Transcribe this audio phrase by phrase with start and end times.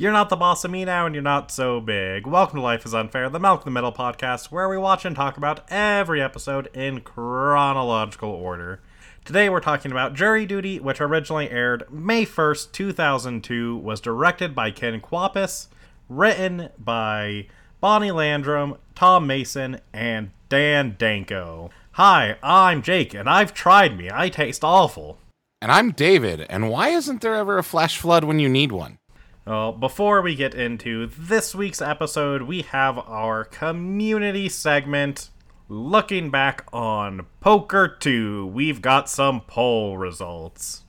[0.00, 2.26] You're not the boss of me now, and you're not so big.
[2.26, 5.14] Welcome to Life is Unfair, the Malcolm in the Middle podcast, where we watch and
[5.14, 8.80] talk about every episode in chronological order.
[9.26, 14.70] Today we're talking about Jury Duty, which originally aired May 1st, 2002, was directed by
[14.70, 15.66] Ken Kwapis,
[16.08, 17.48] written by
[17.82, 21.68] Bonnie Landrum, Tom Mason, and Dan Danko.
[21.92, 24.08] Hi, I'm Jake, and I've tried me.
[24.10, 25.18] I taste awful.
[25.60, 28.96] And I'm David, and why isn't there ever a flash flood when you need one?
[29.46, 35.30] Well, before we get into this week's episode, we have our community segment.
[35.66, 40.82] Looking back on Poker 2, we've got some poll results.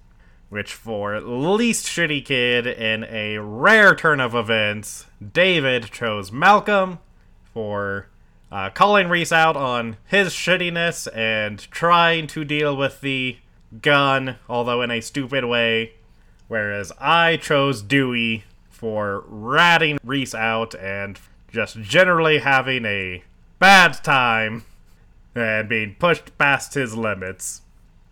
[0.50, 7.00] Which, for least shitty kid in a rare turn of events, David chose Malcolm
[7.54, 8.10] for
[8.52, 13.38] uh, calling Reese out on his shittiness and trying to deal with the
[13.82, 15.94] gun, although in a stupid way.
[16.52, 21.18] Whereas I chose Dewey for ratting Reese out and
[21.50, 23.24] just generally having a
[23.58, 24.66] bad time
[25.34, 27.62] and being pushed past his limits.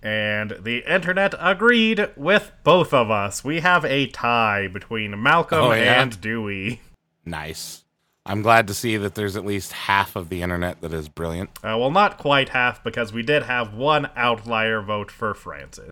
[0.02, 3.44] And the internet agreed with both of us.
[3.44, 6.02] We have a tie between Malcolm Oh, yeah?
[6.02, 6.80] and Dewey.
[7.26, 7.84] Nice.
[8.26, 11.50] I'm glad to see that there's at least half of the internet that is brilliant.
[11.58, 15.92] Uh, well, not quite half because we did have one outlier vote for Francis.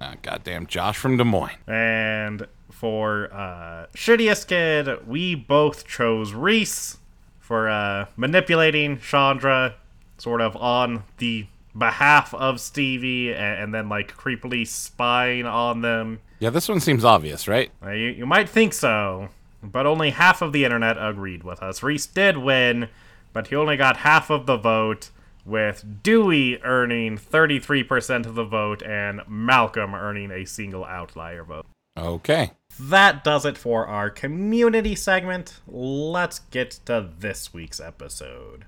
[0.00, 1.56] Ah, goddamn Josh from Des Moines.
[1.66, 6.98] And for uh, shittiest kid, we both chose Reese
[7.40, 9.74] for uh, manipulating Chandra,
[10.18, 11.46] sort of on the
[11.76, 16.20] behalf of Stevie, and, and then like creepily spying on them.
[16.38, 17.70] Yeah, this one seems obvious, right?
[17.82, 19.30] Uh, you, you might think so,
[19.62, 21.82] but only half of the internet agreed with us.
[21.82, 22.88] Reese did win,
[23.32, 25.10] but he only got half of the vote,
[25.48, 31.66] with Dewey earning 33% of the vote and Malcolm earning a single outlier vote.
[31.96, 32.52] Okay.
[32.78, 35.60] That does it for our community segment.
[35.66, 38.66] Let's get to this week's episode,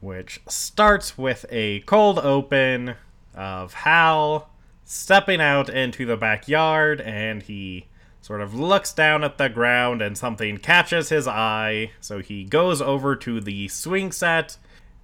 [0.00, 2.94] which starts with a cold open
[3.34, 4.50] of Hal
[4.84, 7.86] stepping out into the backyard and he
[8.20, 11.92] sort of looks down at the ground and something catches his eye.
[12.00, 14.56] So he goes over to the swing set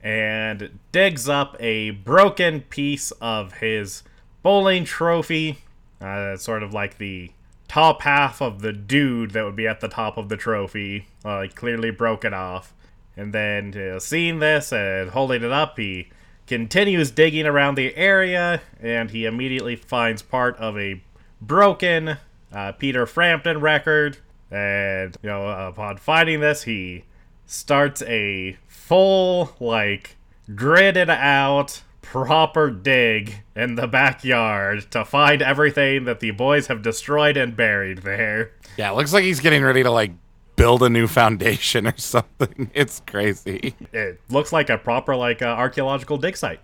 [0.05, 4.03] and digs up a broken piece of his
[4.43, 5.59] bowling trophy.
[6.01, 7.31] Uh, sort of like the
[7.67, 11.47] top half of the dude that would be at the top of the trophy, uh,
[11.55, 12.75] clearly broken off.
[13.17, 16.11] And then, uh, seeing this and holding it up, he
[16.47, 21.03] continues digging around the area, and he immediately finds part of a
[21.41, 22.19] broken
[22.53, 24.19] uh, Peter Frampton record.
[24.51, 27.05] And you know, upon finding this, he
[27.47, 30.17] starts a full, like,
[30.51, 37.37] gridded out, proper dig in the backyard to find everything that the boys have destroyed
[37.37, 38.53] and buried there.
[38.77, 40.13] Yeah, it looks like he's getting ready to, like,
[40.57, 42.71] build a new foundation or something.
[42.75, 43.75] It's crazy.
[43.93, 46.61] It looks like a proper, like, uh, archaeological dig site.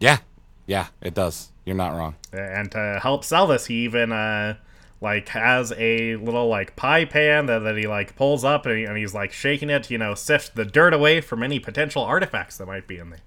[0.00, 0.18] Yeah.
[0.66, 1.52] Yeah, it does.
[1.64, 2.16] You're not wrong.
[2.32, 4.56] And to help sell this, he even, uh,
[5.00, 8.84] like, has a little, like, pie pan that, that he, like, pulls up and, he,
[8.84, 12.56] and he's, like, shaking it, you know, sift the dirt away from any potential artifacts
[12.56, 13.20] that might be in there.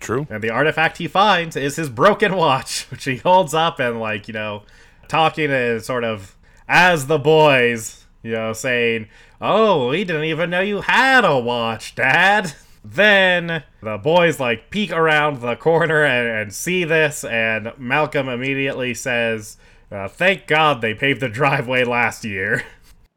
[0.00, 0.26] True.
[0.28, 4.28] And the artifact he finds is his broken watch, which he holds up and, like,
[4.28, 4.64] you know,
[5.08, 6.36] talking and sort of
[6.68, 9.08] as the boys, you know, saying,
[9.40, 12.54] Oh, we didn't even know you had a watch, Dad.
[12.84, 18.92] Then the boys, like, peek around the corner and, and see this, and Malcolm immediately
[18.92, 19.56] says,
[19.92, 22.64] uh, Thank God they paved the driveway last year.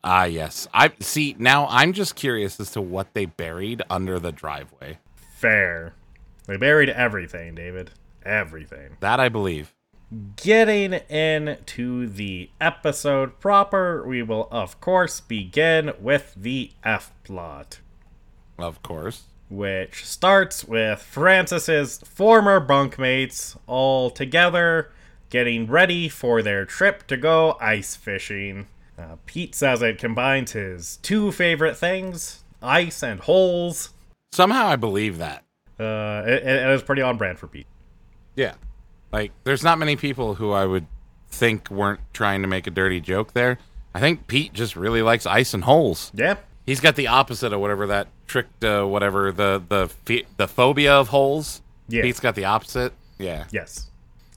[0.08, 0.68] Ah, yes.
[0.72, 1.36] I see.
[1.40, 5.00] Now I'm just curious as to what they buried under the driveway.
[5.36, 5.96] Fair.
[6.46, 7.90] They buried everything, David.
[8.24, 8.98] Everything.
[9.00, 9.74] That I believe.
[10.36, 17.80] Getting into the episode proper, we will, of course, begin with the F plot,
[18.60, 19.24] Of course.
[19.50, 24.92] which starts with Francis's former bunkmates all together
[25.30, 28.68] getting ready for their trip to go ice fishing.
[28.98, 33.90] Uh, Pete says it combines his two favorite things ice and holes.
[34.32, 35.44] Somehow I believe that.
[35.80, 37.68] Uh, it, it is pretty on brand for Pete.
[38.36, 38.54] Yeah.
[39.12, 40.88] Like, there's not many people who I would
[41.30, 43.60] think weren't trying to make a dirty joke there.
[43.94, 46.12] I think Pete just really likes ice and holes.
[46.14, 50.94] Yeah, He's got the opposite of whatever that tricked, uh, whatever the the the phobia
[50.94, 51.62] of holes.
[51.88, 52.02] Yeah.
[52.02, 52.94] Pete's got the opposite.
[53.20, 53.46] Yeah.
[53.52, 53.92] Yes.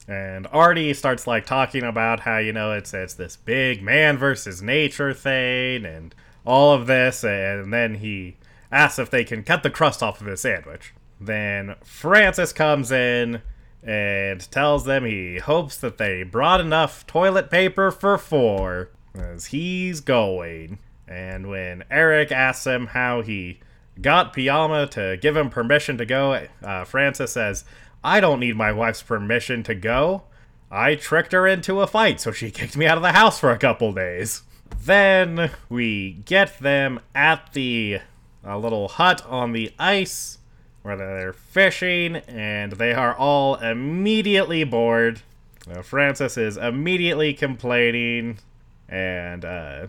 [0.09, 4.59] And Artie starts like talking about how, you know, it's it's this big man versus
[4.59, 6.15] nature thing and
[6.45, 8.37] all of this and then he
[8.71, 10.95] asks if they can cut the crust off of his sandwich.
[11.21, 13.43] Then Francis comes in
[13.83, 18.89] and tells them he hopes that they brought enough toilet paper for four.
[19.15, 20.79] as he's going.
[21.07, 23.59] And when Eric asks him how he
[24.01, 27.63] got Piama to give him permission to go, uh, Francis says,
[28.03, 30.23] I don't need my wife's permission to go.
[30.71, 33.51] I tricked her into a fight, so she kicked me out of the house for
[33.51, 34.43] a couple days.
[34.81, 37.99] Then we get them at the
[38.43, 40.37] a little hut on the ice
[40.81, 45.21] where they're fishing, and they are all immediately bored.
[45.69, 48.39] Uh, Francis is immediately complaining,
[48.87, 49.87] and uh,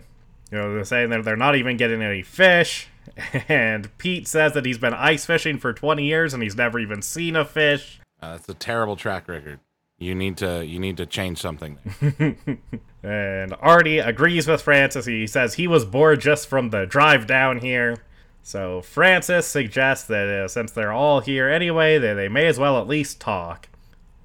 [0.51, 2.87] you know they're saying that they're not even getting any fish.
[3.47, 7.01] And Pete says that he's been ice fishing for 20 years and he's never even
[7.01, 8.00] seen a fish.
[8.21, 9.59] Uh, that's a terrible track record.
[9.97, 11.77] You need to you need to change something.
[13.03, 15.05] and Artie agrees with Francis.
[15.05, 17.97] He says he was bored just from the drive down here.
[18.43, 22.79] So Francis suggests that uh, since they're all here anyway, that they may as well
[22.79, 23.67] at least talk.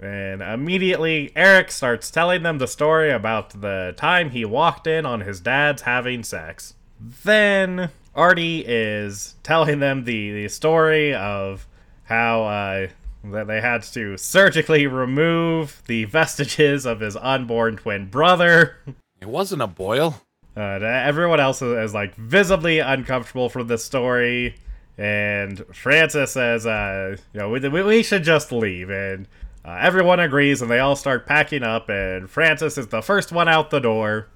[0.00, 5.22] And immediately, Eric starts telling them the story about the time he walked in on
[5.22, 6.74] his dad's having sex.
[7.00, 11.66] Then Artie is telling them the, the story of
[12.04, 12.86] how uh,
[13.32, 18.76] that they had to surgically remove the vestiges of his unborn twin brother.
[19.20, 20.22] It wasn't a boil.
[20.56, 24.56] Uh, everyone else is, is, like visibly uncomfortable for this story,
[24.96, 29.28] and Francis says, uh, "You know, we, we should just leave." And
[29.66, 31.90] uh, everyone agrees, and they all start packing up.
[31.90, 34.28] And Francis is the first one out the door,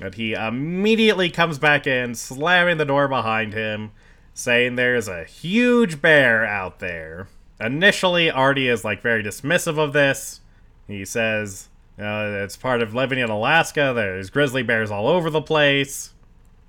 [0.00, 3.90] and he immediately comes back in, slamming the door behind him,
[4.32, 7.26] saying there's a huge bear out there.
[7.60, 10.40] Initially, Artie is like very dismissive of this.
[10.86, 11.68] He says
[11.98, 13.92] uh, it's part of living in Alaska.
[13.94, 16.12] There's grizzly bears all over the place.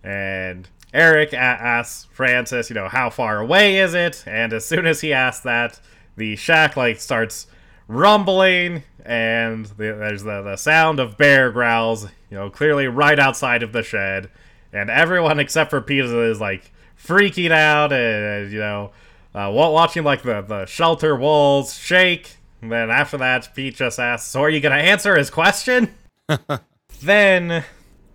[0.03, 4.23] And Eric asks Francis, you know, how far away is it?
[4.27, 5.79] And as soon as he asks that,
[6.15, 7.47] the shack like starts
[7.87, 13.63] rumbling, and the, there's the, the sound of bear growls, you know, clearly right outside
[13.63, 14.29] of the shed.
[14.71, 16.71] And everyone except for Peter is like
[17.01, 18.91] freaking out, and you know,
[19.35, 24.31] uh, watching like the the shelter walls shake and then after that, Pete just asks,
[24.31, 25.93] So are you going to answer his question?
[27.03, 27.63] then,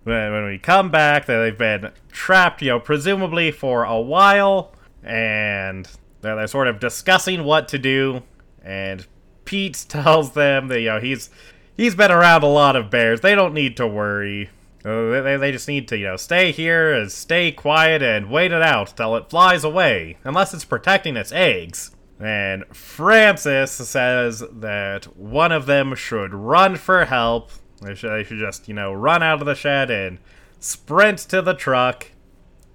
[0.03, 4.73] when we come back, they've been trapped, you know, presumably for a while,
[5.03, 5.87] and
[6.19, 8.23] they're, they're sort of discussing what to do.
[8.61, 9.07] And
[9.45, 11.29] Pete tells them that, you know, he's.
[11.77, 13.21] He's been around a lot of bears.
[13.21, 14.51] They don't need to worry.
[14.83, 18.51] Uh, they, they just need to, you know, stay here and stay quiet and wait
[18.51, 21.95] it out till it flies away, unless it's protecting its eggs.
[22.19, 27.51] And Francis says that one of them should run for help.
[27.81, 30.19] They should, they should just, you know, run out of the shed and
[30.59, 32.11] sprint to the truck.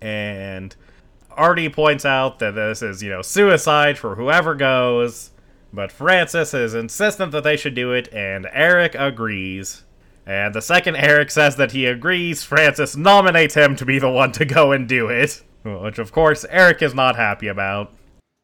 [0.00, 0.74] And
[1.30, 5.30] Artie points out that this is, you know, suicide for whoever goes.
[5.72, 9.82] But Francis is insistent that they should do it, and Eric agrees.
[10.26, 14.32] And the second Eric says that he agrees, Francis nominates him to be the one
[14.32, 15.42] to go and do it.
[15.62, 17.92] Which, of course, Eric is not happy about.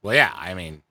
[0.02, 0.82] Well, yeah, I mean,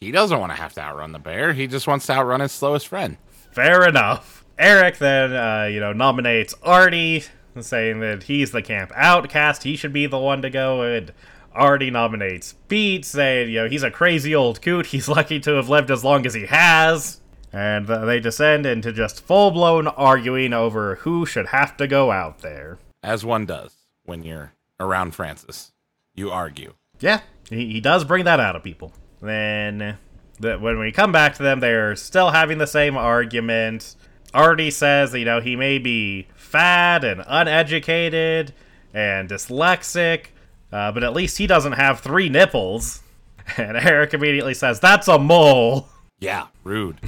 [0.00, 1.52] he doesn't want to have to outrun the bear.
[1.52, 3.18] He just wants to outrun his slowest friend.
[3.52, 4.44] Fair enough.
[4.58, 7.24] Eric then, uh, you know, nominates Artie,
[7.58, 9.62] saying that he's the camp outcast.
[9.62, 10.82] He should be the one to go.
[10.82, 11.12] And
[11.54, 14.86] Artie nominates Pete, saying, you know, he's a crazy old coot.
[14.86, 17.19] He's lucky to have lived as long as he has.
[17.52, 22.40] And they descend into just full blown arguing over who should have to go out
[22.40, 22.78] there.
[23.02, 23.74] As one does
[24.04, 25.72] when you're around Francis.
[26.14, 26.74] You argue.
[27.00, 28.92] Yeah, he, he does bring that out of people.
[29.20, 29.98] Then
[30.40, 33.96] when we come back to them, they're still having the same argument.
[34.32, 38.52] Artie says, you know, he may be fat and uneducated
[38.94, 40.26] and dyslexic,
[40.72, 43.02] uh, but at least he doesn't have three nipples.
[43.56, 45.88] And Eric immediately says, That's a mole.
[46.20, 46.98] Yeah, rude.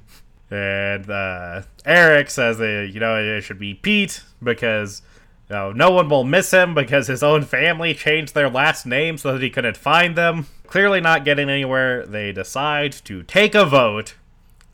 [0.50, 5.02] and uh, Eric says that, you know, it should be Pete because
[5.48, 9.16] you know, no one will miss him because his own family changed their last name
[9.18, 10.48] so that he couldn't find them.
[10.66, 14.14] Clearly not getting anywhere, they decide to take a vote.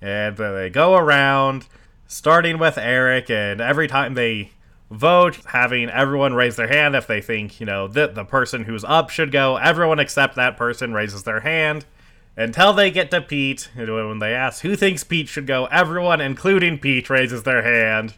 [0.00, 1.68] And they go around,
[2.06, 4.50] starting with Eric, and every time they
[4.90, 8.84] vote, having everyone raise their hand if they think, you know, that the person who's
[8.84, 9.56] up should go.
[9.58, 11.84] Everyone except that person raises their hand.
[12.36, 16.78] Until they get to Pete, when they ask who thinks Pete should go, everyone, including
[16.78, 18.14] Pete, raises their hand.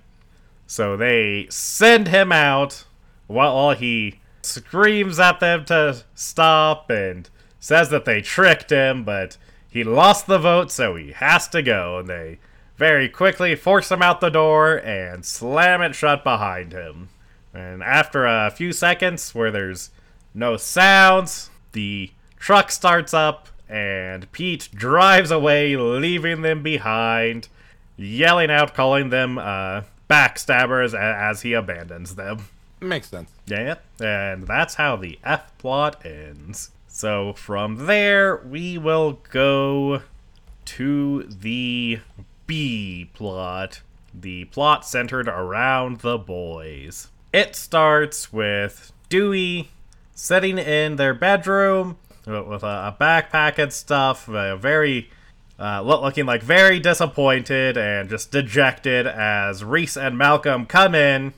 [0.67, 2.85] So they send him out
[3.27, 7.29] while he screams at them to stop and
[7.59, 9.37] says that they tricked him, but
[9.69, 11.99] he lost the vote, so he has to go.
[11.99, 12.39] And they
[12.77, 17.09] very quickly force him out the door and slam it shut behind him.
[17.53, 19.91] And after a few seconds where there's
[20.35, 27.49] no sounds, the truck starts up and Pete drives away, leaving them behind,
[27.97, 32.49] yelling out, calling them uh, backstabbers as he abandons them.
[32.81, 33.31] Makes sense.
[33.47, 36.71] Yeah, and that's how the F plot ends.
[36.89, 40.03] So from there, we will go
[40.67, 42.01] to the
[42.47, 43.81] B plot.
[44.13, 47.09] The plot centered around the boys.
[47.33, 49.71] It starts with Dewey
[50.15, 55.11] sitting in their bedroom with a, a backpack and stuff, very
[55.59, 61.33] uh, looking like very disappointed and just dejected as Reese and Malcolm come in,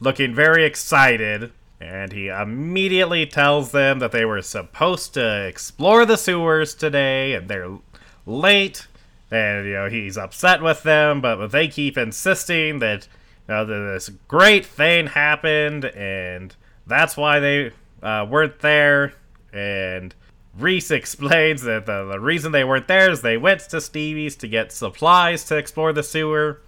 [0.00, 1.52] looking very excited.
[1.80, 7.48] And he immediately tells them that they were supposed to explore the sewers today, and
[7.48, 7.78] they're
[8.24, 8.86] late.
[9.30, 13.08] And you know he's upset with them, but, they keep insisting that
[13.48, 16.54] you know, this great thing happened, and
[16.86, 17.72] that's why they
[18.02, 19.14] uh, weren't there.
[19.52, 20.14] And
[20.58, 24.48] Reese explains that the, the reason they weren't there is they went to Stevie's to
[24.48, 26.60] get supplies to explore the sewer.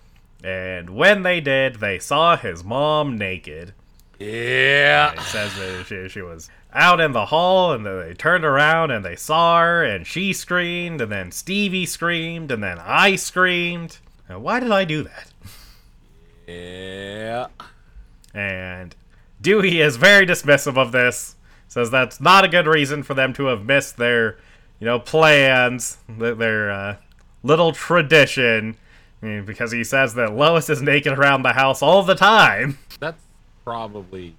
[0.43, 3.75] And when they did, they saw his mom naked.
[4.19, 5.13] Yeah.
[5.13, 8.91] It says that she, she was out in the hall, and then they turned around
[8.91, 13.99] and they saw her, and she screamed, and then Stevie screamed, and then I screamed.
[14.29, 15.33] Now, why did I do that?
[16.47, 17.47] Yeah.
[18.35, 18.95] And
[19.41, 21.37] Dewey is very dismissive of this.
[21.75, 24.39] Says that's not a good reason for them to have missed their,
[24.79, 26.97] you know, plans, their, uh,
[27.43, 28.77] little tradition,
[29.21, 32.79] because he says that Lois is naked around the house all the time.
[33.01, 33.21] That's
[33.65, 34.37] probably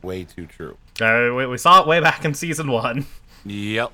[0.00, 0.76] way too true.
[1.00, 3.06] Uh, we, we saw it way back in season one.
[3.44, 3.90] Yep.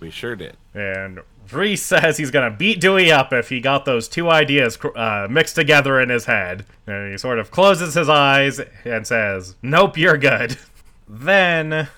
[0.00, 0.56] We sure did.
[0.72, 1.20] And
[1.52, 5.56] Reese says he's gonna beat Dewey up if he got those two ideas uh, mixed
[5.56, 6.64] together in his head.
[6.86, 10.56] And he sort of closes his eyes and says, "Nope, you're good."
[11.06, 11.88] then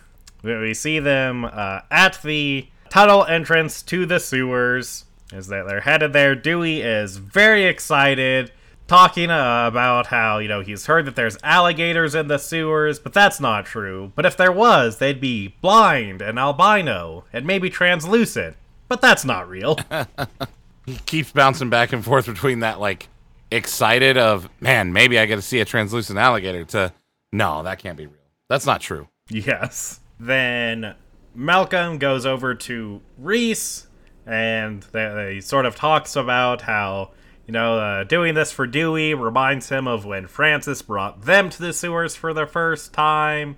[0.43, 5.05] we see them uh, at the tunnel entrance to the sewers.
[5.33, 8.53] As they- they're headed there, Dewey is very excited,
[8.87, 13.13] talking uh, about how you know he's heard that there's alligators in the sewers, but
[13.15, 14.13] that's not true.
[14.15, 18.57] But if there was, they'd be blind and albino and maybe translucent.
[18.89, 19.79] But that's not real.
[20.85, 23.09] He keeps bouncing back and forth between that, like,
[23.53, 26.93] excited of, man, maybe I get to see a translucent alligator, to,
[27.33, 28.17] no, that can't be real.
[28.49, 29.07] That's not true.
[29.31, 30.01] Yes.
[30.23, 30.95] Then
[31.35, 33.89] Malcolm goes over to Reese,
[34.25, 37.11] and they, they sort of talks about how
[37.45, 41.61] you know uh, doing this for Dewey reminds him of when Francis brought them to
[41.61, 43.57] the sewers for the first time,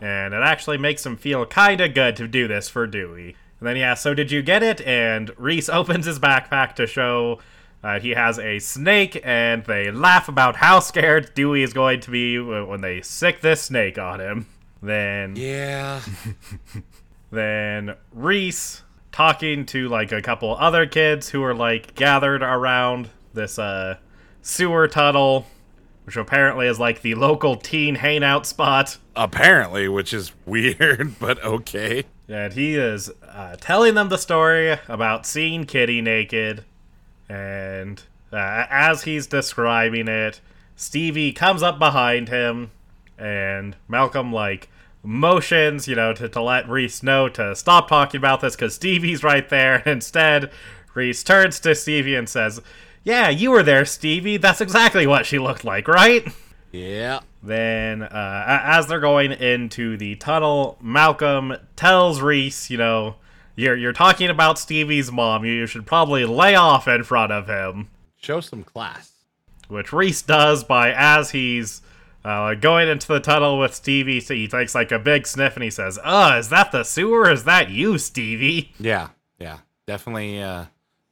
[0.00, 3.36] and it actually makes him feel kind of good to do this for Dewey.
[3.60, 6.88] And then he asks, "So did you get it?" And Reese opens his backpack to
[6.88, 7.38] show.
[7.84, 12.10] Uh, he has a snake, and they laugh about how scared Dewey is going to
[12.10, 14.46] be when they sick this snake on him.
[14.82, 16.00] Then Yeah.
[17.30, 18.82] then Reese
[19.12, 23.96] talking to like a couple other kids who are like gathered around this uh
[24.42, 25.46] sewer tunnel,
[26.04, 28.98] which apparently is like the local teen hangout spot.
[29.14, 32.04] Apparently, which is weird, but okay.
[32.28, 36.64] And he is uh, telling them the story about seeing Kitty naked.
[37.28, 38.00] And
[38.32, 40.40] uh, as he's describing it,
[40.76, 42.70] Stevie comes up behind him,
[43.20, 44.68] and Malcolm, like,
[45.02, 49.22] motions, you know, to, to let Reese know to stop talking about this because Stevie's
[49.22, 49.76] right there.
[49.76, 50.50] And instead,
[50.94, 52.60] Reese turns to Stevie and says,
[53.04, 54.36] Yeah, you were there, Stevie.
[54.36, 56.26] That's exactly what she looked like, right?
[56.72, 57.20] Yeah.
[57.42, 63.16] Then, uh, as they're going into the tunnel, Malcolm tells Reese, you know,
[63.56, 65.44] you're you're talking about Stevie's mom.
[65.44, 67.88] You should probably lay off in front of him.
[68.16, 69.12] Show some class.
[69.68, 71.82] Which Reese does by as he's
[72.24, 74.20] uh, going into the tunnel with Stevie.
[74.20, 77.30] So he takes like a big sniff and he says, "Uh, is that the sewer?
[77.30, 79.08] Is that you, Stevie?" Yeah.
[79.38, 79.58] Yeah.
[79.86, 80.66] Definitely, uh,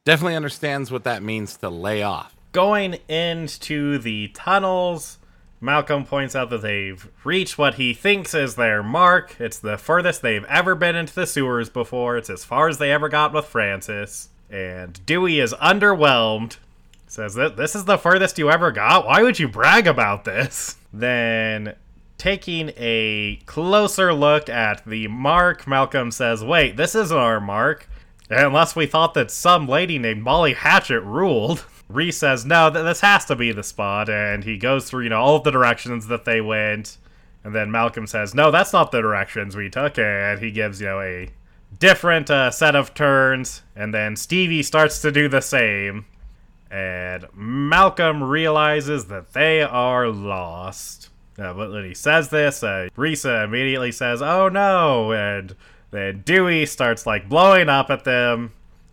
[0.05, 2.35] definitely understands what that means to lay off.
[2.51, 5.17] Going into the tunnels,
[5.61, 9.35] Malcolm points out that they've reached what he thinks is their mark.
[9.39, 12.17] It's the furthest they've ever been into the sewers before.
[12.17, 14.29] It's as far as they ever got with Francis.
[14.49, 16.57] And Dewey is underwhelmed.
[17.07, 19.05] Says that this is the furthest you ever got.
[19.05, 20.77] Why would you brag about this?
[20.91, 21.75] Then,
[22.17, 27.87] taking a closer look at the mark, Malcolm says, Wait, this isn't our mark.
[28.29, 31.65] Unless we thought that some lady named Molly Hatchet ruled.
[31.89, 35.09] Reese says, no, th- this has to be the spot, and he goes through, you
[35.09, 36.97] know, all of the directions that they went.
[37.43, 40.87] And then Malcolm says, no, that's not the directions we took, and he gives, you
[40.87, 41.31] know, a
[41.79, 43.63] different uh, set of turns.
[43.75, 46.05] And then Stevie starts to do the same.
[46.71, 51.09] And Malcolm realizes that they are lost.
[51.37, 55.55] Uh, but when he says this, uh, Reese immediately says, "Oh no!" And
[55.91, 58.51] then Dewey starts like blowing up at them,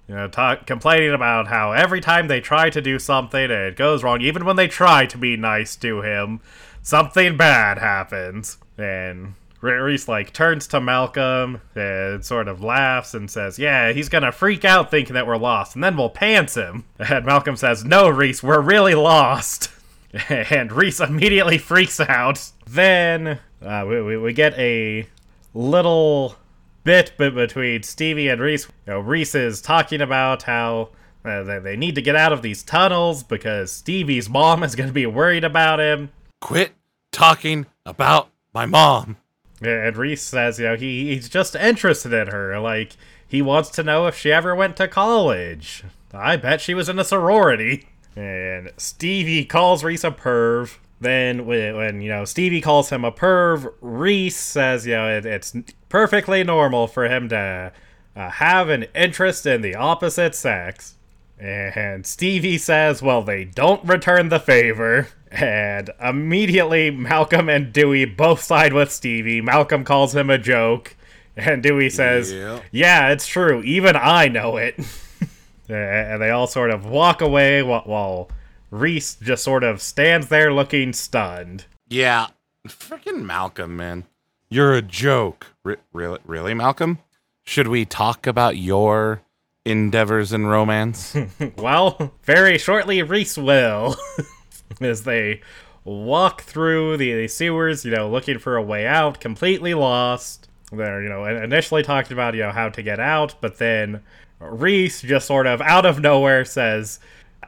[0.09, 4.03] you know, talk, complaining about how every time they try to do something it goes
[4.03, 6.41] wrong, even when they try to be nice to him,
[6.83, 8.59] something bad happens.
[8.79, 14.33] And Reese like turns to Malcolm and sort of laughs and says, "Yeah, he's gonna
[14.33, 18.09] freak out thinking that we're lost, and then we'll pants him." And Malcolm says, "No,
[18.09, 19.71] Reese, we're really lost."
[20.29, 22.51] and Reese immediately freaks out.
[22.67, 25.07] Then uh, we, we, we get a
[25.55, 26.37] little
[26.85, 28.67] bit between Stevie and Reese.
[28.87, 30.91] You know, Reese is talking about how
[31.25, 34.95] uh, they need to get out of these tunnels because Stevie's mom is going to
[34.95, 36.11] be worried about him.
[36.41, 36.73] Quit
[37.11, 39.17] talking about my mom.
[39.63, 42.59] And Reese says, you know, he, he's just interested in her.
[42.61, 42.97] Like,
[43.27, 45.85] he wants to know if she ever went to college.
[46.13, 47.89] I bet she was in a sorority.
[48.15, 50.79] And Stevie calls Reese a perv.
[51.01, 55.27] Then, when, when you know Stevie calls him a perv, Reese says, you know, it,
[55.27, 55.55] it's
[55.91, 57.73] perfectly normal for him to
[58.17, 60.95] uh, have an interest in the opposite sex.
[61.39, 65.09] And Stevie says, well, they don't return the favor.
[65.39, 69.43] And immediately, Malcolm and Dewey both side with Stevie.
[69.43, 70.97] Malcolm calls him a joke.
[71.37, 72.61] And Dewey says, Yeah.
[72.73, 73.63] yeah it's true.
[73.63, 74.79] Even I know it.
[75.69, 78.31] and they all sort of walk away while,
[78.71, 81.67] Reese just sort of stands there looking stunned.
[81.89, 82.29] Yeah,
[82.67, 84.05] freaking Malcolm, man,
[84.49, 85.47] you're a joke.
[85.63, 86.99] Re- really, really, Malcolm?
[87.45, 89.23] Should we talk about your
[89.65, 91.17] endeavors in romance?
[91.57, 93.97] well, very shortly, Reese will.
[94.81, 95.41] As they
[95.85, 100.49] walk through the sewers, you know, looking for a way out, completely lost.
[100.73, 104.03] They're, you know, initially talking about, you know, how to get out, but then
[104.41, 106.99] Reese just sort of out of nowhere says,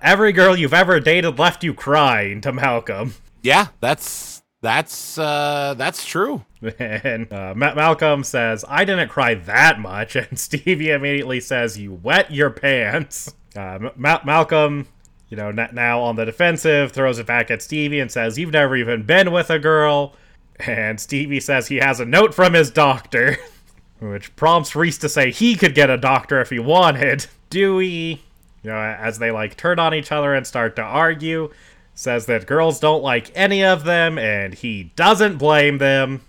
[0.00, 3.14] Every girl you've ever dated left you crying to Malcolm.
[3.42, 6.44] yeah, that's that's uh that's true.
[6.78, 10.14] And uh, Ma- Malcolm says, I didn't cry that much.
[10.30, 13.34] And Stevie immediately says, You wet your pants.
[13.56, 14.86] Uh, Ma- Malcolm,
[15.28, 18.76] you know, now on the defensive, throws it back at Stevie and says, You've never
[18.76, 20.14] even been with a girl.
[20.60, 23.36] And Stevie says he has a note from his doctor,
[24.00, 27.26] which prompts Reese to say he could get a doctor if he wanted.
[27.50, 28.22] Dewey,
[28.62, 31.50] you know, as they like turn on each other and start to argue,
[31.94, 36.22] says that girls don't like any of them and he doesn't blame them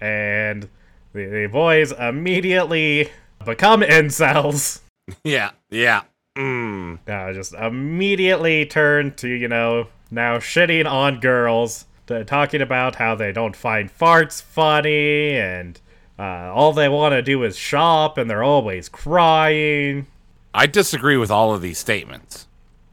[0.00, 0.68] and
[1.12, 3.10] the, the boys immediately
[3.44, 4.80] become incels.
[5.24, 6.02] Yeah, yeah.
[6.36, 6.98] Mm.
[7.06, 13.14] Uh, just immediately turn to, you know, now shitting on girls, to talking about how
[13.14, 15.80] they don't find farts funny and
[16.18, 20.06] uh, all they want to do is shop and they're always crying.
[20.54, 22.46] I disagree with all of these statements,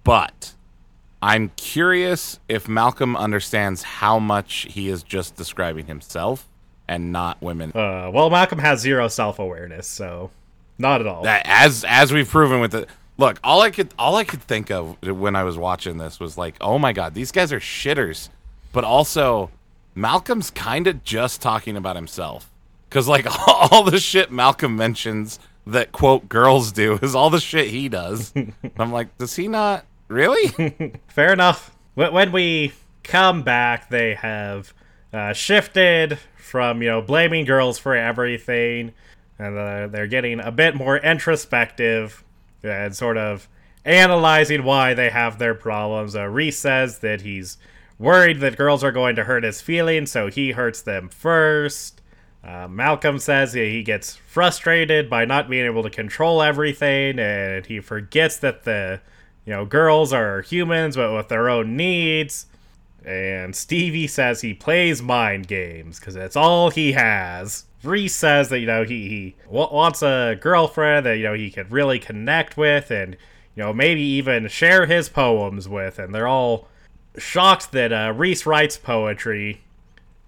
[0.03, 0.53] but
[1.21, 6.47] I'm curious if Malcolm understands how much he is just describing himself
[6.87, 7.71] and not women.
[7.71, 10.31] Uh, well, Malcolm has zero self awareness, so
[10.77, 11.23] not at all.
[11.23, 12.87] that as as we've proven with the
[13.19, 16.37] look all i could all i could think of when i was watching this was
[16.37, 18.29] like oh my god these guys are shitters.
[18.71, 19.51] But also
[19.93, 22.49] malcolm's kind of just talking about himself.
[22.87, 27.67] Because like all the shit malcolm mentions that quote girls do is all the shit
[27.67, 28.33] he does.
[28.77, 29.85] I'm like does he not?
[30.07, 30.47] Really?
[31.07, 31.75] Fair enough.
[31.95, 34.73] When we come back, they have
[35.11, 38.93] uh, shifted from you know blaming girls for everything,
[39.37, 42.23] and uh, they're getting a bit more introspective
[42.63, 43.47] and sort of
[43.85, 46.15] analyzing why they have their problems.
[46.15, 47.57] Uh, Reese says that he's
[47.97, 52.01] worried that girls are going to hurt his feelings, so he hurts them first.
[52.43, 57.79] Uh, Malcolm says he gets frustrated by not being able to control everything, and he
[57.79, 59.01] forgets that the
[59.45, 62.45] you know girls are humans but with their own needs.
[63.05, 67.65] And Stevie says he plays mind games because that's all he has.
[67.83, 71.71] Reese says that you know he, he wants a girlfriend that you know he could
[71.71, 73.15] really connect with and
[73.55, 76.67] you know maybe even share his poems with, and they're all
[77.17, 79.61] shocked that uh, Reese writes poetry.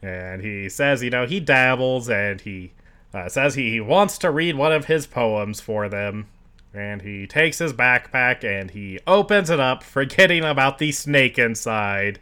[0.02, 2.72] And he says, you know, he dabbles and he
[3.14, 6.28] uh, says he wants to read one of his poems for them.
[6.74, 12.20] And he takes his backpack and he opens it up, forgetting about the snake inside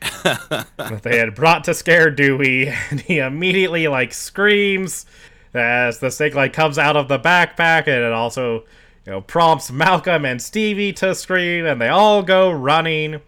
[0.00, 2.68] that they had brought to scare Dewey.
[2.90, 5.06] And he immediately, like, screams
[5.54, 7.86] as the snake, like, comes out of the backpack.
[7.86, 8.64] And it also,
[9.04, 11.66] you know, prompts Malcolm and Stevie to scream.
[11.66, 13.14] And they all go running.
[13.14, 13.22] And,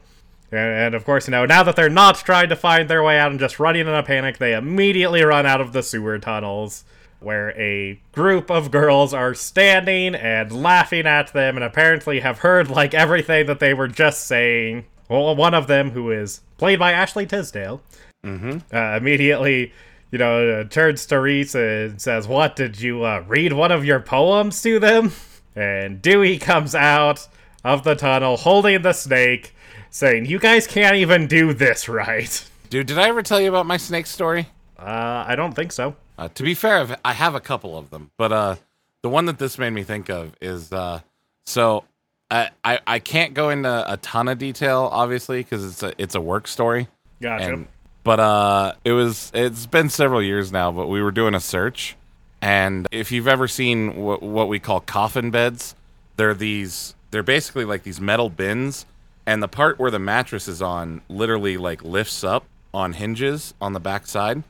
[0.53, 3.31] and of course, you know, now that they're not trying to find their way out
[3.31, 6.85] and just running in a panic, they immediately run out of the sewer tunnels,
[7.21, 12.71] where a group of girls are standing and laughing at them and apparently have heard,
[12.71, 14.87] like, everything that they were just saying.
[15.09, 17.81] Well, one of them, who is played by Ashley Tisdale,
[18.25, 19.73] uh, immediately,
[20.11, 23.85] you know, uh, turns to Reese and says, What, did you uh, read one of
[23.85, 25.13] your poems to them?
[25.57, 27.27] and Dewey comes out
[27.65, 29.55] of the tunnel holding the snake,
[29.91, 33.67] saying, "You guys can't even do this right." Dude, did I ever tell you about
[33.67, 34.47] my snake story?
[34.79, 35.97] Uh, I don't think so.
[36.17, 38.57] Uh, to be fair, I've, I have a couple of them, but uh,
[39.03, 41.01] the one that this made me think of is uh,
[41.47, 41.85] so
[42.31, 46.15] I, I I can't go into a ton of detail, obviously, because it's a it's
[46.15, 46.89] a work story.
[47.21, 47.53] Gotcha.
[47.53, 47.69] And,
[48.05, 51.97] but uh, it was it's been several years now, but we were doing a search,
[52.41, 55.75] and if you've ever seen what what we call coffin beds,
[56.17, 58.85] they're these they're basically like these metal bins,
[59.27, 63.73] and the part where the mattress is on literally like lifts up on hinges on
[63.73, 64.43] the back side,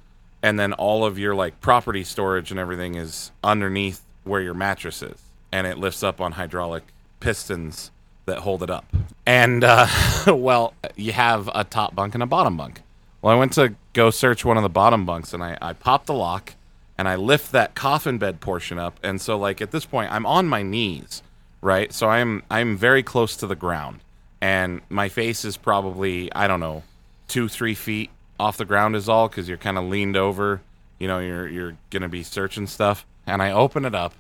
[0.43, 5.01] and then all of your like property storage and everything is underneath where your mattress
[5.03, 5.21] is,
[5.53, 6.85] and it lifts up on hydraulic
[7.21, 7.91] pistons
[8.27, 8.87] that hold it up.
[9.27, 9.87] And uh,
[10.27, 12.83] well, you have a top bunk and a bottom bunk.
[13.21, 16.07] Well, I went to go search one of the bottom bunks, and I, I popped
[16.07, 16.55] the lock,
[16.97, 20.25] and I lift that coffin bed portion up, and so like at this point, I'm
[20.25, 21.23] on my knees,
[21.61, 21.93] right?
[21.93, 24.01] So I'm I'm very close to the ground,
[24.41, 26.85] and my face is probably I don't know
[27.27, 30.61] two three feet off the ground is all because you're kind of leaned over.
[30.99, 34.15] You know, you're you're gonna be searching stuff, and I open it up,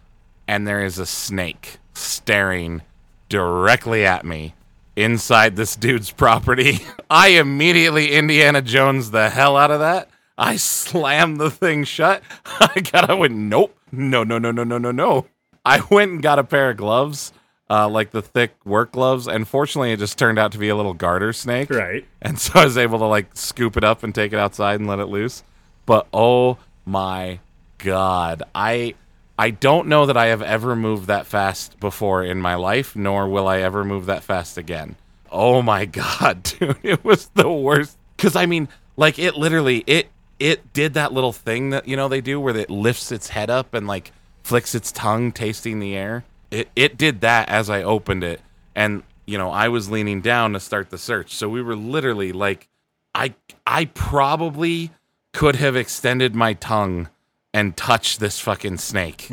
[0.48, 2.82] and there is a snake staring
[3.28, 4.54] directly at me
[4.96, 6.80] inside this dude's property.
[7.10, 10.08] I immediately Indiana Jones the hell out of that.
[10.36, 12.22] I slammed the thing shut.
[12.46, 13.76] I got I went, nope.
[13.90, 15.26] No, no, no, no, no, no, no.
[15.64, 17.32] I went and got a pair of gloves,
[17.70, 20.76] uh, like the thick work gloves, and fortunately it just turned out to be a
[20.76, 21.70] little garter snake.
[21.70, 22.06] Right.
[22.22, 24.88] And so I was able to like scoop it up and take it outside and
[24.88, 25.42] let it loose.
[25.86, 27.40] But oh my
[27.78, 28.94] god, I
[29.38, 33.29] I don't know that I have ever moved that fast before in my life, nor
[33.29, 34.96] will I ever move that fast again.
[35.31, 35.85] Oh my
[36.20, 37.96] god, dude, it was the worst.
[38.16, 40.09] Cuz I mean, like it literally it
[40.40, 43.48] it did that little thing that you know they do where it lifts its head
[43.51, 46.24] up and like flicks its tongue tasting the air.
[46.51, 48.40] It it did that as I opened it
[48.74, 51.35] and you know, I was leaning down to start the search.
[51.35, 52.68] So we were literally like
[53.14, 53.35] I
[53.66, 54.90] I probably
[55.35, 57.09] could have extended my tongue
[57.54, 59.30] and touch this fucking snake.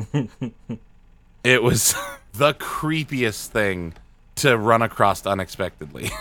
[1.44, 1.96] it was
[2.34, 3.94] the creepiest thing
[4.36, 6.10] to run across unexpectedly.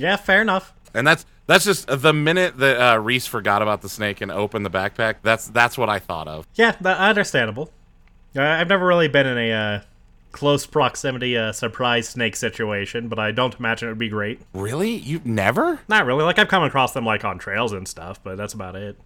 [0.00, 0.72] Yeah, fair enough.
[0.94, 4.64] and that's that's just the minute that uh, Reese forgot about the snake and opened
[4.64, 5.16] the backpack.
[5.22, 6.46] That's that's what I thought of.
[6.54, 7.72] Yeah, that, understandable.
[8.36, 9.80] Uh, I've never really been in a uh,
[10.30, 14.40] close proximity uh, surprise snake situation, but I don't imagine it would be great.
[14.54, 14.92] Really?
[14.92, 15.80] You never?
[15.88, 16.22] Not really.
[16.22, 18.96] Like I've come across them like on trails and stuff, but that's about it.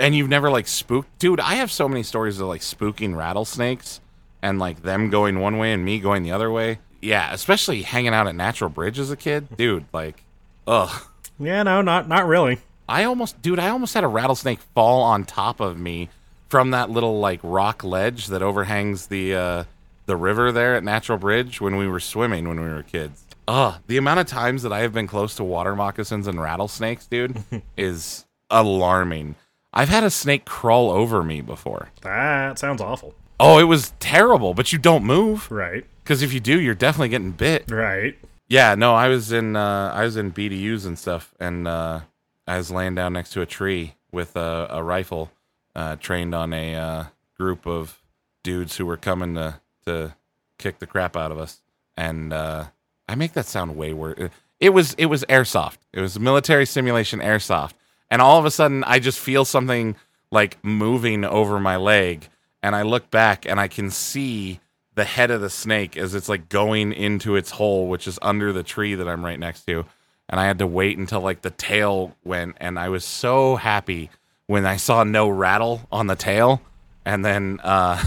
[0.00, 1.40] And you've never like spooked, dude?
[1.40, 4.00] I have so many stories of like spooking rattlesnakes
[4.42, 6.78] and like them going one way and me going the other way.
[7.02, 9.84] Yeah, especially hanging out at Natural Bridge as a kid, dude.
[9.92, 10.24] Like,
[10.66, 11.02] ugh.
[11.38, 12.58] Yeah, no, not not really.
[12.88, 16.08] I almost, dude, I almost had a rattlesnake fall on top of me
[16.48, 19.64] from that little like rock ledge that overhangs the uh,
[20.06, 23.24] the river there at Natural Bridge when we were swimming when we were kids.
[23.46, 27.06] Ugh, the amount of times that I have been close to water moccasins and rattlesnakes,
[27.06, 27.42] dude,
[27.76, 29.36] is alarming.
[29.72, 31.90] I've had a snake crawl over me before.
[32.02, 33.14] That sounds awful.
[33.38, 35.84] Oh, it was terrible, but you don't move Right.
[36.02, 37.70] because if you do, you're definitely getting bit.
[37.70, 38.18] Right.
[38.48, 42.00] Yeah, no, I was in uh, I was in BDUs and stuff, and uh,
[42.48, 45.30] I was laying down next to a tree with a, a rifle,
[45.76, 47.04] uh, trained on a uh,
[47.38, 48.02] group of
[48.42, 50.14] dudes who were coming to to
[50.58, 51.62] kick the crap out of us.
[51.96, 52.64] And uh,
[53.08, 54.30] I make that sound way worse.
[54.58, 55.78] It was it was airsoft.
[55.92, 57.74] It was military simulation airsoft,
[58.10, 59.96] and all of a sudden I just feel something
[60.30, 62.28] like moving over my leg,
[62.62, 64.60] and I look back and I can see
[64.94, 68.52] the head of the snake as it's like going into its hole, which is under
[68.52, 69.86] the tree that I'm right next to.
[70.28, 74.10] And I had to wait until like the tail went, and I was so happy
[74.46, 76.60] when I saw no rattle on the tail.
[77.04, 78.02] And then, uh,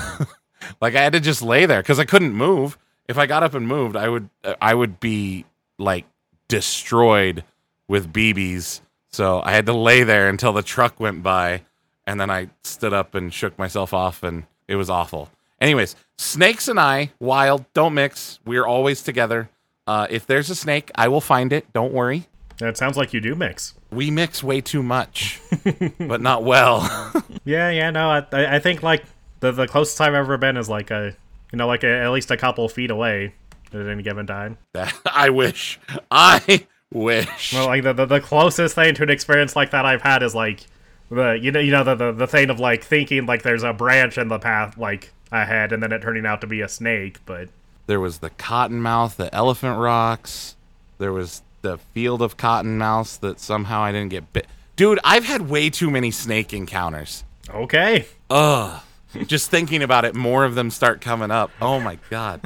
[0.81, 2.77] like I had to just lay there because I couldn't move.
[3.07, 4.29] If I got up and moved, I would
[4.61, 5.45] I would be
[5.77, 6.05] like
[6.47, 7.43] destroyed
[7.87, 8.81] with BBs.
[9.13, 11.61] So I had to lay there until the truck went by,
[12.07, 15.29] and then I stood up and shook myself off, and it was awful.
[15.61, 18.39] Anyways, snakes and I, wild, don't mix.
[18.43, 19.49] We're always together.
[19.85, 21.71] Uh, if there's a snake, I will find it.
[21.73, 22.25] Don't worry.
[22.57, 23.75] That sounds like you do mix.
[23.91, 25.39] We mix way too much,
[25.99, 27.11] but not well.
[27.45, 29.03] Yeah, yeah, no, I, I think like
[29.41, 31.13] the the closest I've ever been is like a
[31.51, 33.33] you know like a, at least a couple feet away
[33.73, 34.57] at any given time.
[35.05, 35.77] I wish.
[36.09, 37.53] I wish.
[37.53, 40.33] Well, like the, the the closest thing to an experience like that I've had is
[40.33, 40.65] like
[41.09, 43.73] the you know you know the, the the thing of like thinking like there's a
[43.73, 47.19] branch in the path like ahead and then it turning out to be a snake,
[47.25, 47.49] but
[47.87, 50.55] there was the cottonmouth, the elephant rocks.
[50.99, 54.47] There was the field of cottonmouths that somehow I didn't get bit.
[54.75, 57.23] Dude, I've had way too many snake encounters.
[57.49, 58.05] okay.
[58.29, 58.81] Ugh.
[59.27, 61.51] Just thinking about it, more of them start coming up.
[61.61, 62.41] Oh my god.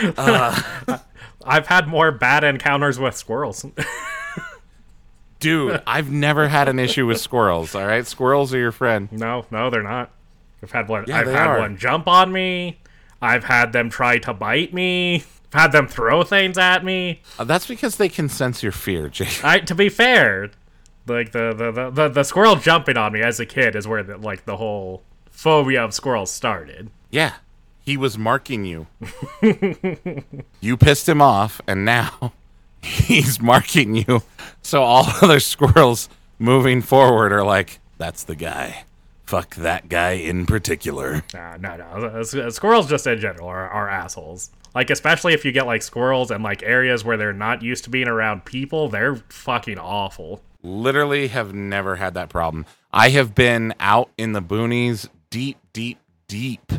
[1.46, 3.64] I've had more bad encounters with squirrels.
[5.40, 7.74] Dude, I've never had an issue with squirrels.
[7.74, 9.10] All right, squirrels are your friend.
[9.10, 10.12] no, no, they're not.
[10.62, 11.04] I've had one.
[11.08, 11.58] Yeah, I've had are.
[11.58, 12.78] one jump on me.
[13.20, 15.24] I've had them try to bite me.
[15.52, 17.22] I've had them throw things at me.
[17.38, 19.44] Uh, that's because they can sense your fear, Jake.
[19.44, 20.50] I to be fair,
[21.06, 24.02] like the the, the, the, the squirrel jumping on me as a kid is where
[24.02, 26.90] the, like the whole phobia of squirrels started.
[27.10, 27.34] Yeah,
[27.82, 28.86] he was marking you.
[30.60, 32.32] you pissed him off, and now
[32.82, 34.22] he's marking you.
[34.62, 38.84] So all other squirrels moving forward are like, "That's the guy.
[39.26, 42.22] Fuck that guy in particular." Nah, no, no.
[42.22, 44.50] Squirrels just in general are, are assholes.
[44.74, 47.90] Like especially if you get like squirrels in like areas where they're not used to
[47.90, 50.40] being around people, they're fucking awful.
[50.62, 52.64] literally have never had that problem.
[52.92, 56.72] I have been out in the boonies, deep, deep, deep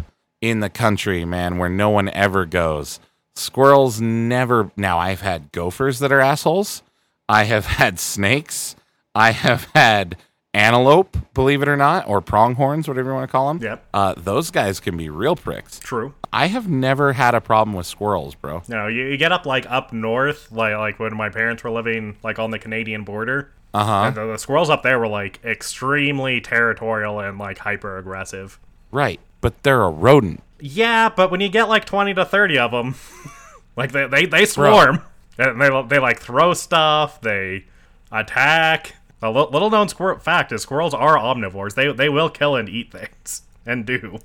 [0.44, 3.00] in the country, man, where no one ever goes.
[3.34, 4.72] Squirrels never.
[4.76, 6.84] Now, I've had gophers that are assholes.
[7.30, 8.76] I have had snakes.
[9.16, 10.18] I have had
[10.54, 13.64] antelope, believe it or not, or pronghorns, whatever you want to call them.
[13.64, 13.86] Yep.
[13.94, 15.80] Uh, those guys can be real pricks.
[15.80, 16.14] True.
[16.34, 18.64] I have never had a problem with squirrels, bro.
[18.68, 22.18] No, you, you get up like up north, like like when my parents were living
[22.22, 23.54] like on the Canadian border.
[23.74, 24.12] Uh huh.
[24.12, 28.60] The, the squirrels up there were like extremely territorial and like hyper aggressive.
[28.92, 29.22] Right.
[29.44, 30.42] But they're a rodent.
[30.62, 32.96] Yeah, but when you get like 20 to 30 of them,
[33.76, 35.02] like they, they, they swarm.
[35.38, 37.66] And they, they like throw stuff, they
[38.10, 38.96] attack.
[39.22, 41.76] A little known squirrel fact is squirrels are omnivores.
[41.76, 43.44] They, they will kill and eat things.
[43.66, 44.20] And do.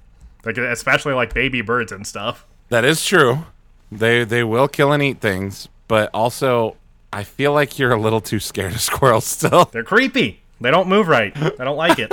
[0.44, 2.44] Like, especially like baby birds and stuff.
[2.70, 3.44] That is true.
[3.92, 6.76] They they will kill and eat things, but also
[7.12, 9.66] I feel like you're a little too scared of squirrels still.
[9.66, 10.42] They're creepy.
[10.60, 11.32] They don't move right.
[11.36, 12.12] I don't like it.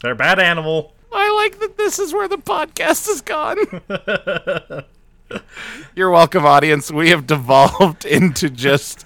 [0.00, 0.92] They're a bad animal.
[1.12, 4.84] I like that this is where the podcast has gone.
[5.94, 6.90] You're welcome, audience.
[6.90, 9.04] We have devolved into just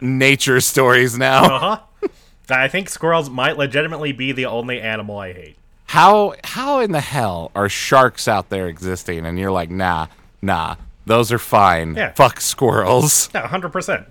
[0.00, 1.44] nature stories now.
[1.44, 2.08] Uh huh.
[2.50, 5.56] I think squirrels might legitimately be the only animal I hate.
[5.86, 10.08] How how in the hell are sharks out there existing and you're like, nah,
[10.40, 11.94] nah, those are fine.
[11.94, 12.12] Yeah.
[12.12, 13.30] Fuck squirrels.
[13.34, 14.06] Yeah, 100%.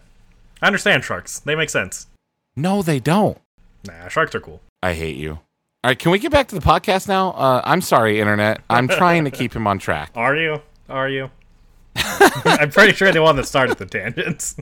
[0.62, 1.39] I understand sharks.
[1.39, 2.07] They make sense.
[2.55, 3.38] No, they don't.
[3.86, 4.62] Nah, sharks are cool.
[4.84, 5.39] I hate you.
[5.84, 7.32] All right, can we get back to the podcast now?
[7.32, 8.62] Uh, I'm sorry, internet.
[8.70, 10.12] I'm trying to keep him on track.
[10.15, 10.62] Are you?
[10.88, 11.32] Are you?
[11.96, 14.56] I'm pretty sure the one that started the tangents.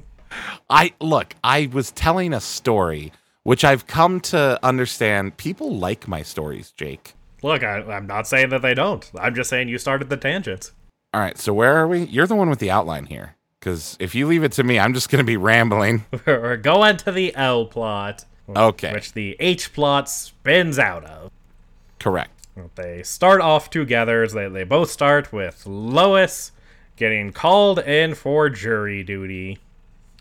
[0.69, 3.12] I look, I was telling a story
[3.43, 7.15] which I've come to understand people like my stories, Jake.
[7.43, 9.12] Look, I, I'm not saying that they don't.
[9.19, 10.71] I'm just saying you started the tangents.
[11.13, 12.03] All right, so where are we?
[12.05, 13.36] You're the one with the outline here.
[13.60, 16.05] Cuz if you leave it to me, I'm just going to be rambling.
[16.25, 18.23] We're going to the L plot,
[18.55, 18.93] Okay.
[18.93, 21.31] which the H plot spins out of.
[21.99, 22.31] Correct.
[22.75, 24.27] They start off together.
[24.27, 26.51] They, they both start with Lois
[26.95, 29.59] getting called in for jury duty,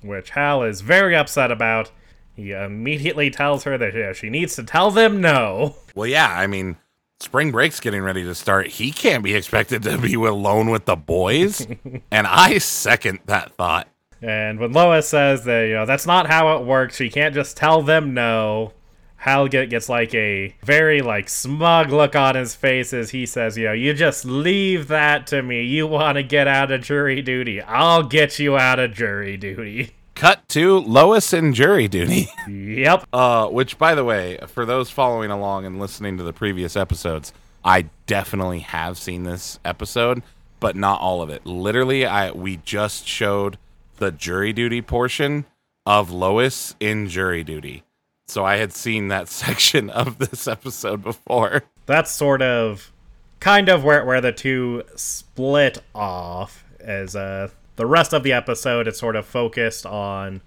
[0.02, 1.90] which Hal is very upset about.
[2.36, 5.76] He immediately tells her that yeah, she needs to tell them no.
[5.94, 6.76] Well, yeah, I mean,
[7.18, 8.68] spring break's getting ready to start.
[8.68, 11.66] He can't be expected to be alone with the boys.
[12.12, 13.88] and I second that thought.
[14.20, 17.56] And when Lois says that, you know, that's not how it works, she can't just
[17.56, 18.72] tell them no.
[19.16, 23.66] Hal gets like a very like smug look on his face as he says, you
[23.66, 25.64] know, you just leave that to me.
[25.64, 27.60] You want to get out of jury duty.
[27.60, 29.90] I'll get you out of jury duty.
[30.14, 32.28] Cut to Lois in jury duty.
[32.48, 33.06] Yep.
[33.12, 37.32] Uh, which, by the way, for those following along and listening to the previous episodes,
[37.64, 40.22] I definitely have seen this episode,
[40.60, 41.44] but not all of it.
[41.44, 43.58] Literally, I we just showed
[43.98, 45.44] the jury duty portion
[45.86, 47.82] of Lois in jury duty,
[48.26, 51.62] so I had seen that section of this episode before.
[51.86, 52.92] That's sort of
[53.40, 58.88] kind of where where the two split off as uh the rest of the episode
[58.88, 60.40] is sort of focused on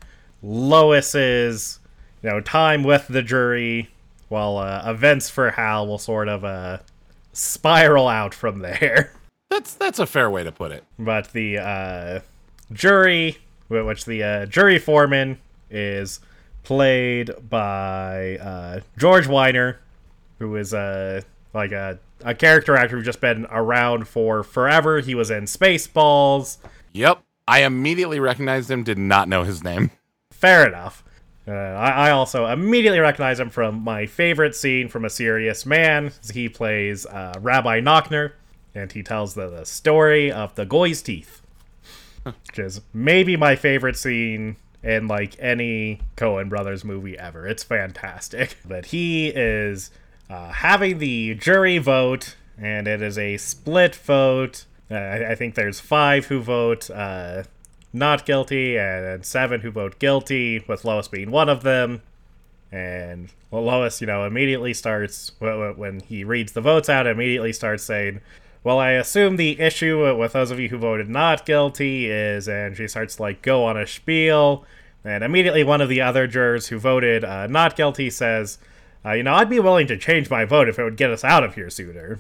[0.44, 1.80] Lois's
[2.22, 3.90] you know time with the jury
[4.30, 6.78] while uh, events for Hal will sort of uh
[7.34, 9.14] spiral out from there.
[9.50, 10.86] That's that's a fair way to put it.
[10.98, 12.20] but the uh,
[12.72, 16.20] jury, which the uh, jury foreman is
[16.64, 19.78] played by uh, George Wyner,
[20.40, 25.00] who is a like a, a character actor who's just been around for forever.
[25.00, 26.58] He was in Spaceballs.
[26.94, 28.84] Yep, I immediately recognized him.
[28.84, 29.92] Did not know his name.
[30.32, 31.04] Fair enough.
[31.48, 36.12] Uh, I, I also immediately recognize him from my favorite scene from A Serious Man.
[36.32, 38.34] He plays uh, Rabbi Nachtner,
[38.76, 41.41] and he tells the, the story of the Goy's teeth,
[42.48, 47.48] which is maybe my favorite scene in like any Coen Brothers movie ever.
[47.48, 48.58] It's fantastic.
[48.68, 49.92] But he is
[50.30, 54.66] uh, having the jury vote, and it is a split vote.
[54.90, 57.44] Uh, I, I think there's five who vote uh,
[57.94, 62.02] not guilty and seven who vote guilty, with Lois being one of them.
[62.72, 67.06] And well, Lois, you know, immediately starts when he reads the votes out.
[67.06, 68.22] Immediately starts saying,
[68.64, 72.76] "Well, I assume the issue with those of you who voted not guilty is," and
[72.76, 74.66] she starts like go on a spiel.
[75.04, 78.60] And immediately, one of the other jurors who voted uh, not guilty says,
[79.06, 81.24] uh, "You know, I'd be willing to change my vote if it would get us
[81.24, 82.20] out of here sooner."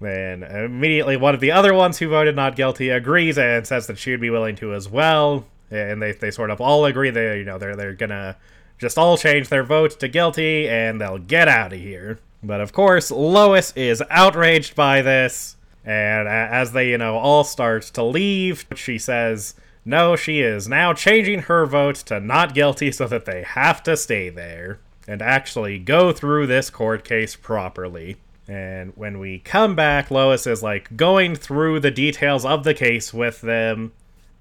[0.00, 3.98] Then immediately, one of the other ones who voted not guilty agrees and says that
[3.98, 5.44] she would be willing to as well.
[5.70, 8.36] And they, they sort of all agree they you know they're they're gonna
[8.78, 12.20] just all change their vote to guilty and they'll get out of here.
[12.42, 15.56] But of course, Lois is outraged by this,
[15.88, 19.54] and as they, you know, all start to leave, she says,
[19.86, 23.96] no, she is now changing her vote to not guilty so that they have to
[23.96, 28.18] stay there and actually go through this court case properly.
[28.46, 33.14] And when we come back, Lois is like going through the details of the case
[33.14, 33.92] with them,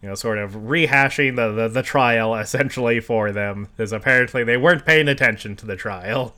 [0.01, 4.57] you know, sort of rehashing the, the, the trial essentially for them, because apparently they
[4.57, 6.35] weren't paying attention to the trial.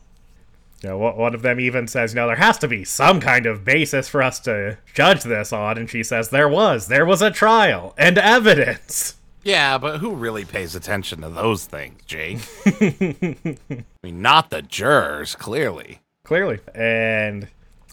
[0.81, 3.45] You know, one of them even says, you know, there has to be some kind
[3.45, 6.87] of basis for us to judge this on, and she says there was.
[6.87, 9.15] There was a trial and evidence.
[9.43, 12.39] Yeah, but who really pays attention to those things, Jake?
[12.65, 15.99] I mean, not the jurors, clearly.
[16.23, 16.59] Clearly.
[16.75, 17.47] And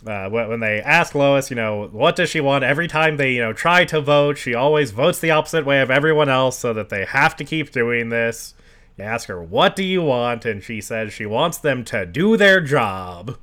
[0.07, 2.65] uh, when they ask Lois, you know, what does she want?
[2.65, 5.91] Every time they, you know, try to vote, she always votes the opposite way of
[5.91, 8.55] everyone else so that they have to keep doing this.
[8.97, 10.45] You ask her, what do you want?
[10.45, 13.39] And she says she wants them to do their job.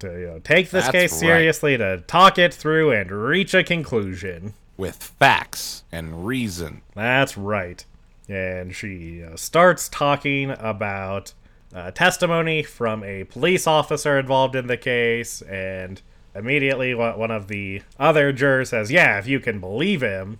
[0.00, 1.20] To, you know, take this That's case right.
[1.20, 4.54] seriously, to talk it through and reach a conclusion.
[4.76, 6.82] With facts and reason.
[6.94, 7.82] That's right.
[8.28, 11.32] And she uh, starts talking about
[11.74, 16.00] uh, testimony from a police officer involved in the case, and
[16.34, 20.38] immediately one of the other jurors says, Yeah, if you can believe him.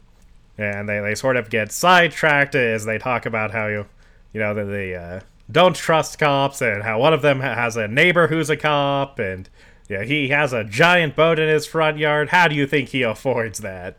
[0.59, 3.87] And they, they sort of get sidetracked as they talk about how you,
[4.33, 8.29] you know, they uh, don't trust cops and how one of them has a neighbor
[8.29, 9.49] who's a cop and
[9.89, 12.31] yeah, he has a giant boat in his front yard.
[12.31, 13.97] How do you think he affords that?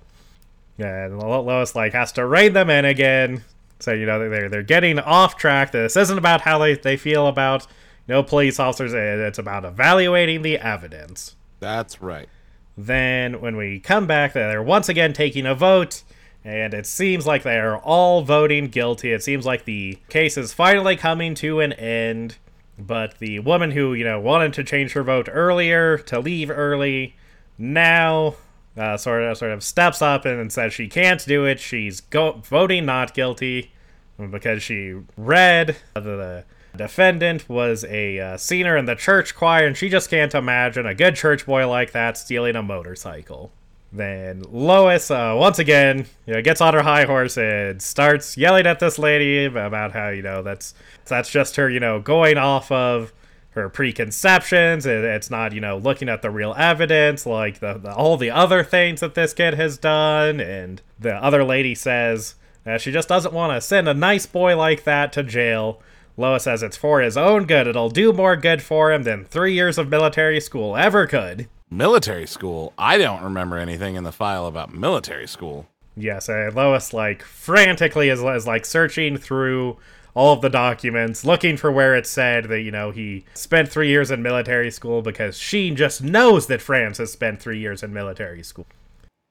[0.77, 3.43] And Lois like has to rein them in again,
[3.79, 5.71] so you know they're they're getting off track.
[5.71, 7.65] This isn't about how they, they feel about
[8.07, 8.93] you know police officers.
[8.93, 11.35] It's about evaluating the evidence.
[11.59, 12.29] That's right.
[12.77, 16.03] Then when we come back, they're once again taking a vote,
[16.47, 19.11] and it seems like they are all voting guilty.
[19.11, 22.37] It seems like the case is finally coming to an end.
[22.79, 27.15] But the woman who you know wanted to change her vote earlier to leave early
[27.57, 28.35] now
[28.77, 31.59] uh, sort of sort of steps up and says she can't do it.
[31.59, 33.73] She's go- voting not guilty
[34.17, 36.45] because she read the
[36.77, 40.95] defendant was a uh, singer in the church choir, and she just can't imagine a
[40.95, 43.51] good church boy like that stealing a motorcycle.
[43.91, 48.67] Then Lois, uh, once again, you know, gets on her high horse and starts yelling
[48.67, 50.73] at this lady about how you know that's
[51.05, 53.13] that's just her, you know, going off of
[53.51, 54.85] her preconceptions.
[54.85, 58.63] It's not, you know, looking at the real evidence, like the, the, all the other
[58.63, 60.39] things that this kid has done.
[60.39, 62.35] And the other lady says
[62.77, 65.81] she just doesn't want to send a nice boy like that to jail.
[66.17, 67.67] Lois says it's for his own good.
[67.67, 71.47] It'll do more good for him than three years of military school ever could.
[71.69, 72.73] Military school?
[72.77, 75.67] I don't remember anything in the file about military school.
[75.97, 79.77] Yes, uh, Lois like frantically is, is like searching through
[80.13, 83.89] all of the documents, looking for where it said that, you know, he spent three
[83.89, 88.41] years in military school because she just knows that Francis spent three years in military
[88.41, 88.65] school.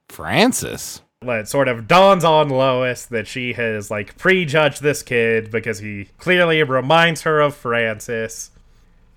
[0.08, 1.02] Francis?
[1.22, 6.08] It sort of dawns on Lois that she has, like, prejudged this kid because he
[6.18, 8.50] clearly reminds her of Francis.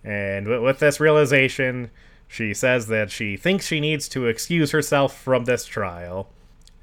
[0.03, 1.91] And with this realization,
[2.31, 6.29] she says that she thinks she needs to excuse herself from this trial.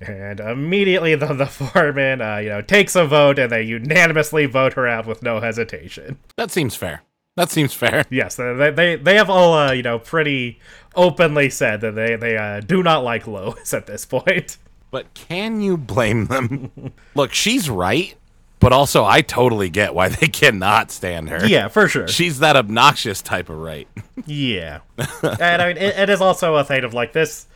[0.00, 4.74] And immediately the, the foreman, uh, you know, takes a vote and they unanimously vote
[4.74, 6.18] her out with no hesitation.
[6.37, 7.02] That seems fair.
[7.37, 8.04] That seems fair.
[8.11, 10.59] Yes, they they, they have all, uh, you know, pretty
[10.96, 14.59] openly said that they, they uh, do not like Lois at this point.
[14.90, 16.92] But can you blame them?
[17.14, 18.16] Look, she's right,
[18.61, 21.47] but also I totally get why they cannot stand her.
[21.47, 22.09] Yeah, for sure.
[22.09, 23.89] She's that obnoxious type of right.
[24.26, 24.80] yeah.
[25.22, 27.47] and I mean, it, it is also a thing of like this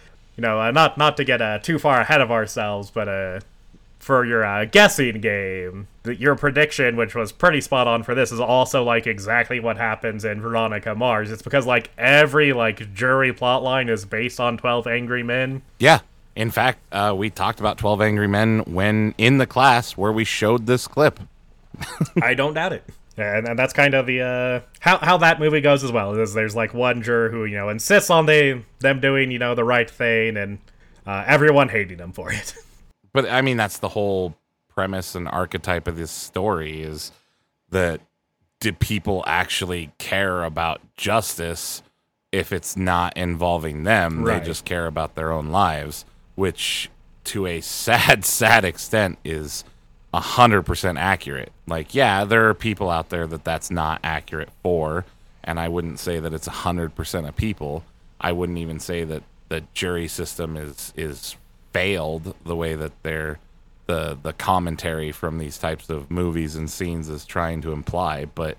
[0.40, 3.40] you know, uh, not not to get uh, too far ahead of ourselves, but uh,
[3.98, 8.40] for your uh, guessing game, your prediction, which was pretty spot on for this, is
[8.40, 11.30] also like exactly what happens in Veronica Mars.
[11.30, 15.60] It's because like every like jury plotline is based on Twelve Angry Men.
[15.78, 16.00] Yeah.
[16.40, 20.24] In fact, uh, we talked about Twelve Angry Men when in the class where we
[20.24, 21.20] showed this clip.
[22.22, 22.84] I don't doubt it
[23.20, 26.14] and, and that's kind of the uh, how how that movie goes as well.
[26.14, 29.54] Is there's like one juror who you know insists on they them doing you know
[29.54, 30.58] the right thing, and
[31.06, 32.54] uh, everyone hating them for it.
[33.12, 34.36] But I mean, that's the whole
[34.68, 37.10] premise and archetype of this story is
[37.70, 38.00] that
[38.60, 41.82] do people actually care about justice
[42.30, 44.22] if it's not involving them?
[44.22, 44.38] Right.
[44.38, 46.04] They just care about their own lives,
[46.40, 46.88] which
[47.22, 49.62] to a sad, sad extent is
[50.14, 51.52] a hundred percent accurate.
[51.66, 55.04] Like, yeah, there are people out there that that's not accurate for,
[55.44, 57.84] and I wouldn't say that it's a hundred percent of people.
[58.18, 61.36] I wouldn't even say that the jury system is is
[61.74, 63.38] failed the way that they're
[63.86, 68.24] the the commentary from these types of movies and scenes is trying to imply.
[68.24, 68.56] But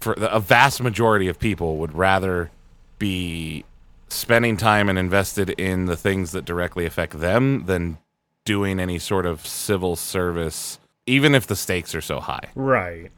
[0.00, 2.50] for the, a vast majority of people would rather
[2.98, 3.64] be
[4.08, 7.98] spending time and invested in the things that directly affect them than
[8.44, 12.48] doing any sort of civil service, even if the stakes are so high.
[12.54, 13.10] Right.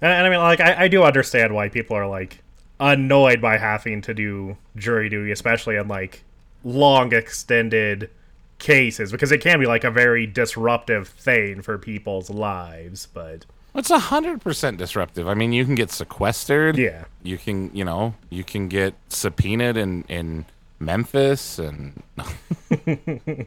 [0.00, 2.42] And, and I mean, like, I, I do understand why people are, like,
[2.78, 6.24] annoyed by having to do jury duty, especially in, like,
[6.64, 8.10] long extended
[8.58, 13.46] cases, because it can be, like, a very disruptive thing for people's lives, but
[13.76, 15.28] It's a hundred percent disruptive.
[15.28, 16.76] I mean, you can get sequestered.
[16.78, 17.04] yeah.
[17.22, 20.46] You can, you know, you can get subpoenaed in in
[20.78, 22.02] Memphis and.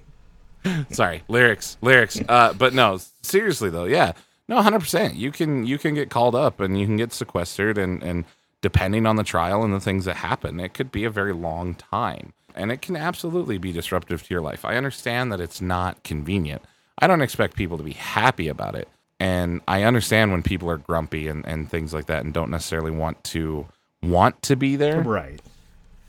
[0.91, 2.19] Sorry, lyrics, lyrics.
[2.27, 4.11] Uh, but no, seriously though, yeah,
[4.49, 5.15] no, hundred percent.
[5.15, 8.25] You can you can get called up and you can get sequestered and and
[8.61, 11.75] depending on the trial and the things that happen, it could be a very long
[11.75, 14.65] time, and it can absolutely be disruptive to your life.
[14.65, 16.61] I understand that it's not convenient.
[16.99, 18.89] I don't expect people to be happy about it,
[19.19, 22.91] and I understand when people are grumpy and and things like that and don't necessarily
[22.91, 23.67] want to
[24.01, 25.41] want to be there Right.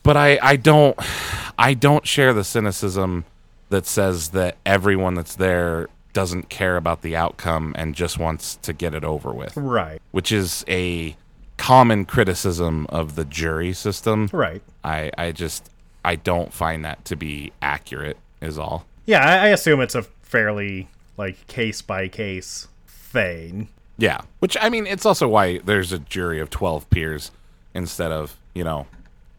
[0.02, 0.96] but I, I don't
[1.58, 3.24] I don't share the cynicism
[3.68, 8.72] that says that everyone that's there doesn't care about the outcome and just wants to
[8.72, 10.00] get it over with, Right.
[10.10, 11.14] which is a
[11.56, 14.28] common criticism of the jury system.
[14.32, 14.60] Right.
[14.82, 15.70] I, I just
[16.04, 18.86] I don't find that to be accurate is all.
[19.06, 22.66] Yeah, I, I assume it's a fairly, like, case by case
[23.10, 23.68] thing.
[23.98, 24.22] Yeah.
[24.38, 27.30] Which I mean it's also why there's a jury of 12 peers
[27.74, 28.86] instead of, you know,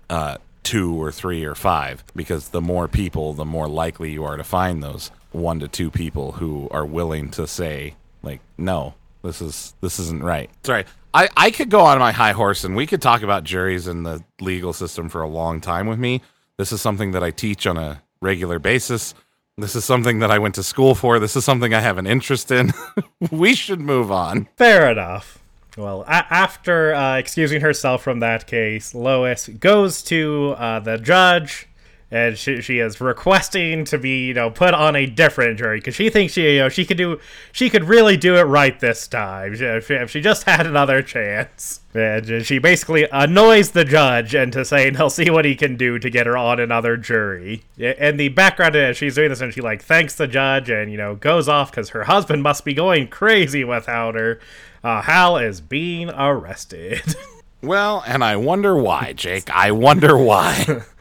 [0.10, 4.38] uh, two or three or five, because the more people, the more likely you are
[4.38, 8.94] to find those one to two people who are willing to say, like, no,
[9.24, 10.50] this is this isn't right.
[10.64, 10.86] Sorry.
[11.14, 14.06] I, I could go on my high horse and we could talk about juries and
[14.06, 16.22] the legal system for a long time with me.
[16.58, 19.14] This is something that I teach on a regular basis.
[19.58, 21.20] This is something that I went to school for.
[21.20, 22.72] This is something I have an interest in.
[23.32, 24.48] we should move on.
[24.56, 25.40] Fair enough.
[25.78, 31.68] Well, a- after uh, excusing herself from that case, Lois goes to uh, the judge,
[32.12, 35.96] and she, she is requesting to be, you know, put on a different jury because
[35.96, 37.22] she thinks she, you know, she could do,
[37.54, 41.02] she could really do it right this time if she, if she just had another
[41.02, 41.80] chance.
[41.94, 46.10] And she basically annoys the judge into saying he'll see what he can do to
[46.10, 47.64] get her on another jury.
[47.78, 50.98] In the background, as she's doing this, and she like thanks the judge and you
[50.98, 54.40] know goes off because her husband must be going crazy without her.
[54.84, 57.16] Uh, Hal is being arrested.
[57.64, 59.48] Well, and I wonder why, Jake.
[59.52, 60.82] I wonder why.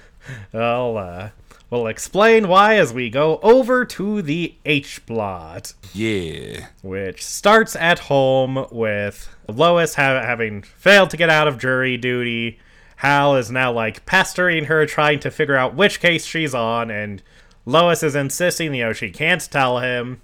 [0.52, 1.30] well, uh,
[1.70, 5.74] we'll explain why as we go over to the H plot.
[5.94, 6.66] yeah.
[6.82, 12.58] which starts at home with Lois ha- having failed to get out of jury duty.
[12.96, 17.22] Hal is now like pestering her, trying to figure out which case she's on, and
[17.64, 20.20] Lois is insisting, you know, she can't tell him.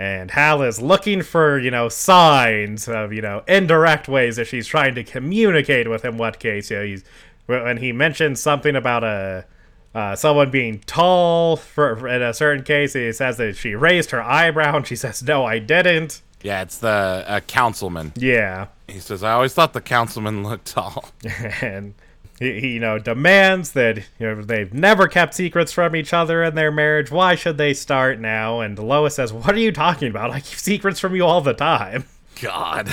[0.00, 4.68] And Hal is looking for, you know, signs of, you know, indirect ways that she's
[4.68, 6.70] trying to communicate with him what case.
[6.70, 7.04] You know, he's
[7.48, 9.46] when he mentions something about a
[9.94, 14.10] uh, someone being tall for, for in a certain case, he says that she raised
[14.10, 18.12] her eyebrow, and she says, "No, I didn't." Yeah, it's the uh, councilman.
[18.14, 21.10] Yeah, He says, I always thought the councilman looked tall.
[21.60, 21.94] and
[22.38, 26.44] he, he, you know, demands that you know they've never kept secrets from each other
[26.44, 27.10] in their marriage.
[27.10, 28.60] Why should they start now?
[28.60, 30.30] And Lois says, "What are you talking about?
[30.30, 32.04] I keep secrets from you all the time."
[32.40, 32.88] God.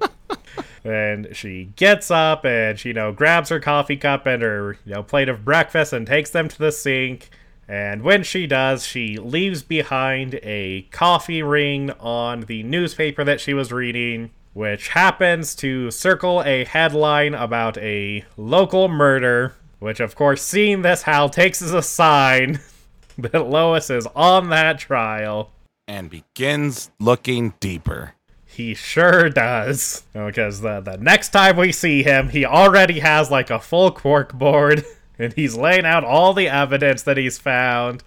[0.84, 4.94] And she gets up and she, you know, grabs her coffee cup and her, you
[4.94, 7.30] know, plate of breakfast and takes them to the sink.
[7.68, 13.54] And when she does, she leaves behind a coffee ring on the newspaper that she
[13.54, 19.54] was reading, which happens to circle a headline about a local murder.
[19.78, 22.60] Which, of course, seeing this, Hal takes as a sign
[23.18, 25.52] that Lois is on that trial.
[25.86, 28.14] and begins looking deeper.
[28.52, 30.02] He sure does.
[30.12, 34.32] Because the, the next time we see him, he already has like a full cork
[34.32, 34.84] board
[35.18, 38.02] and he's laying out all the evidence that he's found.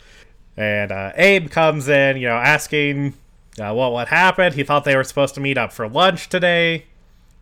[0.58, 3.14] And uh, Abe comes in, you know, asking
[3.58, 4.56] uh, what what happened.
[4.56, 6.86] He thought they were supposed to meet up for lunch today.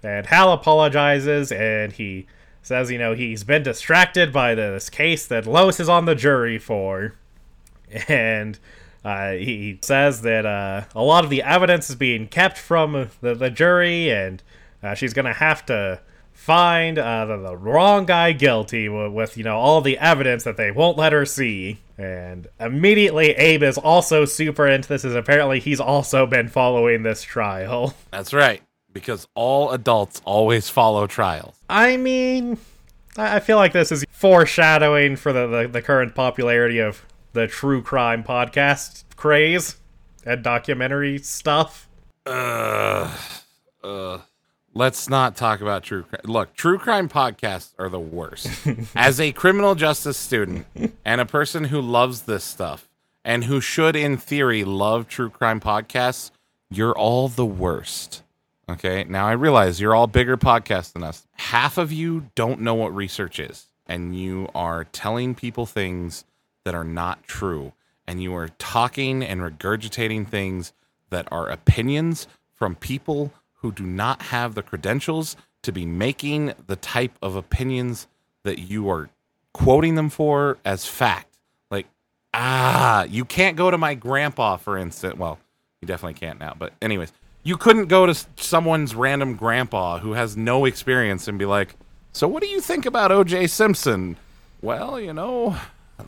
[0.03, 2.27] And Hal apologizes and he
[2.61, 6.59] says, you know, he's been distracted by this case that Lois is on the jury
[6.59, 7.15] for.
[8.07, 8.59] and
[9.03, 13.33] uh, he says that uh, a lot of the evidence is being kept from the,
[13.33, 14.43] the jury, and
[14.83, 15.99] uh, she's gonna have to
[16.33, 20.57] find uh, the, the wrong guy guilty with, with you know all the evidence that
[20.57, 21.79] they won't let her see.
[21.97, 25.05] And immediately, Abe is also super into this.
[25.05, 27.95] As apparently, he's also been following this trial.
[28.11, 28.61] That's right,
[28.93, 31.55] because all adults always follow trials.
[31.69, 32.57] I mean,
[33.17, 37.47] I I feel like this is foreshadowing for the, the, the current popularity of the
[37.47, 39.77] true crime podcast craze
[40.25, 41.87] and documentary stuff.
[42.25, 43.19] Ugh.
[43.83, 44.21] Ugh.
[44.73, 46.21] Let's not talk about true crime.
[46.23, 48.49] Look, true crime podcasts are the worst.
[48.95, 50.65] As a criminal justice student
[51.03, 52.89] and a person who loves this stuff
[53.25, 56.31] and who should, in theory, love true crime podcasts,
[56.69, 58.23] you're all the worst.
[58.69, 59.03] Okay.
[59.03, 61.27] Now I realize you're all bigger podcasts than us.
[61.33, 66.23] Half of you don't know what research is, and you are telling people things
[66.63, 67.73] that are not true,
[68.07, 70.73] and you are talking and regurgitating things
[71.09, 76.75] that are opinions from people who do not have the credentials to be making the
[76.75, 78.07] type of opinions
[78.43, 79.09] that you are
[79.53, 81.37] quoting them for as fact.
[81.69, 81.87] Like,
[82.33, 85.17] ah, you can't go to my grandpa, for instance.
[85.17, 85.39] Well,
[85.81, 87.11] you definitely can't now, but anyways,
[87.43, 91.75] you couldn't go to someone's random grandpa who has no experience and be like,
[92.11, 93.47] "So what do you think about O.J.
[93.47, 94.17] Simpson?"
[94.61, 95.57] Well, you know,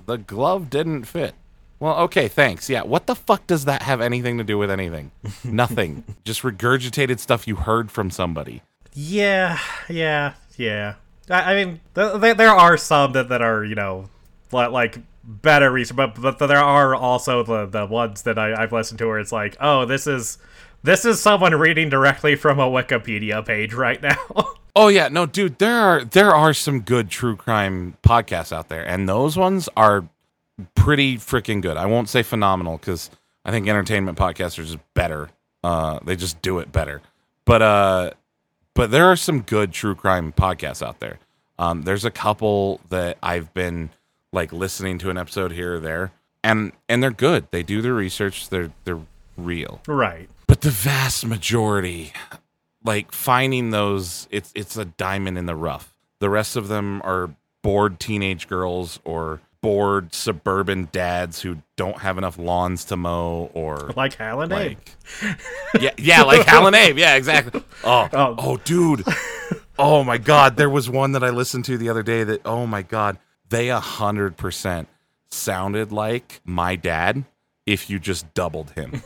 [0.05, 1.35] the glove didn't fit.
[1.79, 2.69] Well, okay, thanks.
[2.69, 5.11] Yeah, what the fuck does that have anything to do with anything?
[5.43, 6.03] Nothing.
[6.23, 8.61] Just regurgitated stuff you heard from somebody.
[8.93, 10.95] Yeah, yeah, yeah.
[11.29, 14.09] I, I mean, th- th- there are some that, that are, you know,
[14.51, 18.99] like better research, but but there are also the the ones that I, I've listened
[18.99, 20.37] to where it's like, oh, this is
[20.83, 24.17] this is someone reading directly from a Wikipedia page right now.
[24.75, 28.83] Oh yeah, no, dude, there are there are some good true crime podcasts out there,
[28.83, 30.05] and those ones are
[30.75, 31.77] pretty freaking good.
[31.77, 33.09] I won't say phenomenal because
[33.45, 35.29] I think entertainment podcasts are just better.
[35.63, 37.01] Uh, they just do it better.
[37.45, 38.11] But uh,
[38.73, 41.19] but there are some good true crime podcasts out there.
[41.59, 43.91] Um, there's a couple that I've been
[44.31, 46.11] like listening to an episode here or there,
[46.43, 47.47] and and they're good.
[47.51, 48.49] They do their research.
[48.49, 49.01] They're they're
[49.37, 49.81] real.
[49.87, 50.29] right.
[50.47, 52.13] But the vast majority,
[52.83, 55.93] like finding those, it's it's a diamond in the rough.
[56.19, 57.29] The rest of them are
[57.61, 63.91] bored teenage girls or bored suburban dads who don't have enough lawns to mow or
[63.95, 64.77] Like Hal and Abe.
[65.79, 68.35] yeah yeah like Hal and Abe yeah exactly oh Oh.
[68.37, 69.05] oh dude
[69.79, 72.67] oh my god there was one that I listened to the other day that oh
[72.67, 73.17] my god
[73.47, 74.89] they a hundred percent
[75.29, 77.23] sounded like my dad
[77.65, 79.01] if you just doubled him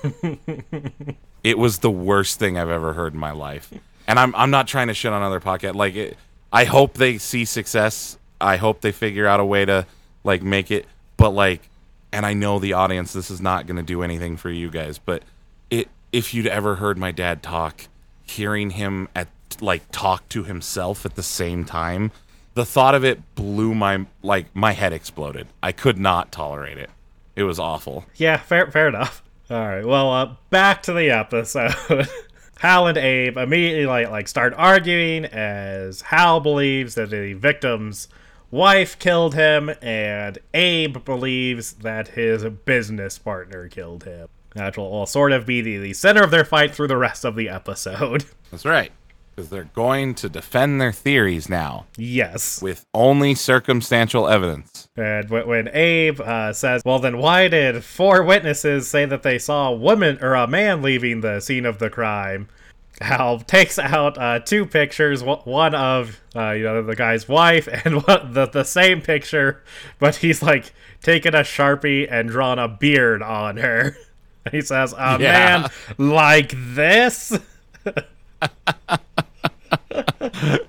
[1.47, 3.73] it was the worst thing I've ever heard in my life.
[4.05, 5.75] And I'm I'm not trying to shit on other podcast.
[5.75, 6.17] Like it,
[6.51, 8.17] I hope they see success.
[8.41, 9.85] I hope they figure out a way to
[10.25, 10.85] like make it.
[11.15, 11.69] But like,
[12.11, 13.13] and I know the audience.
[13.13, 14.97] This is not going to do anything for you guys.
[14.97, 15.23] But
[15.69, 17.87] it if you'd ever heard my dad talk,
[18.23, 19.29] hearing him at
[19.61, 22.11] like talk to himself at the same time,
[22.55, 25.47] the thought of it blew my like my head exploded.
[25.63, 26.89] I could not tolerate it.
[27.37, 28.05] It was awful.
[28.15, 29.23] Yeah, fair, fair enough.
[29.49, 31.73] All right, well, uh, back to the episode.
[32.59, 38.09] Hal and Abe immediately like like start arguing as Hal believes that the victim's
[38.51, 44.27] wife killed him, and Abe believes that his business partner killed him.
[44.55, 47.23] That will, will sort of be the, the center of their fight through the rest
[47.23, 48.25] of the episode.
[48.51, 48.91] That's right.
[49.37, 52.59] Because they're going to defend their theories now yes.
[52.59, 54.89] with only circumstantial evidence.
[54.97, 59.69] And when, Abe uh, says, "Well, then why did four witnesses say that they saw
[59.69, 62.47] a woman or a man leaving the scene of the crime?"
[62.99, 68.03] Hal takes out uh, two pictures, one of uh, you know the guy's wife, and
[68.07, 69.61] one, the the same picture,
[69.99, 70.73] but he's like
[71.03, 73.95] taken a sharpie and drawn a beard on her.
[74.51, 75.67] He says, "A Yeah.
[75.67, 75.69] man
[75.99, 77.37] like this."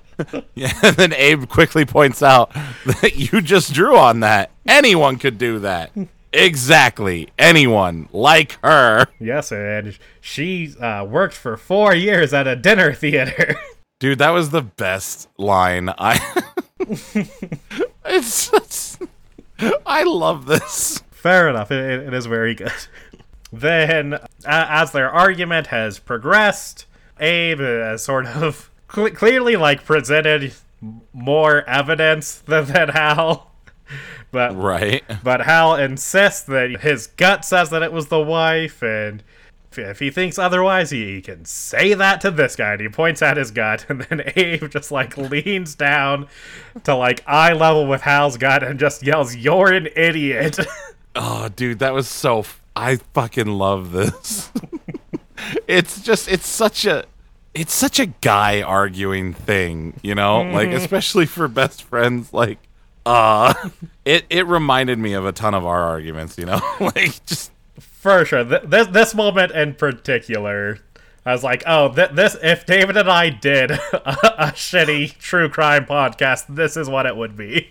[0.53, 2.51] Yeah, and then Abe quickly points out
[2.85, 4.51] that you just drew on that.
[4.67, 5.91] Anyone could do that.
[6.33, 7.29] Exactly.
[7.39, 9.05] Anyone like her.
[9.19, 13.55] yes, and she uh, worked for four years at a dinner theater.
[13.99, 15.89] Dude, that was the best line.
[15.97, 16.19] I
[18.05, 19.01] It's just,
[19.85, 21.01] I love this.
[21.11, 21.71] Fair enough.
[21.71, 22.71] It, it- it is very good.
[23.53, 26.85] then, uh, as their argument has progressed,
[27.19, 30.53] Abe has sort of cle clearly like presented
[31.13, 33.45] more evidence than, than Hal.
[34.31, 35.03] But Right.
[35.23, 39.23] but Hal insists that his gut says that it was the wife, and
[39.71, 42.73] if- if he thinks otherwise, he, he can say that to this guy.
[42.73, 46.27] And he points at his gut, and then Abe just like leans down
[46.83, 50.59] to like eye level with Hal's gut and just yells, "You're an idiot."
[51.15, 52.39] Oh, dude, that was so.
[52.41, 54.51] F- I fucking love this.
[55.67, 57.05] it's just, it's such a,
[57.53, 62.33] it's such a guy arguing thing, you know, like especially for best friends.
[62.33, 62.59] Like,
[63.05, 63.53] uh,
[64.05, 68.25] it it reminded me of a ton of our arguments, you know, like just For
[68.25, 68.43] sure.
[68.45, 70.79] Th- this this moment in particular,
[71.25, 75.49] I was like, oh, th- this if David and I did a, a shitty true
[75.49, 77.69] crime podcast, this is what it would be.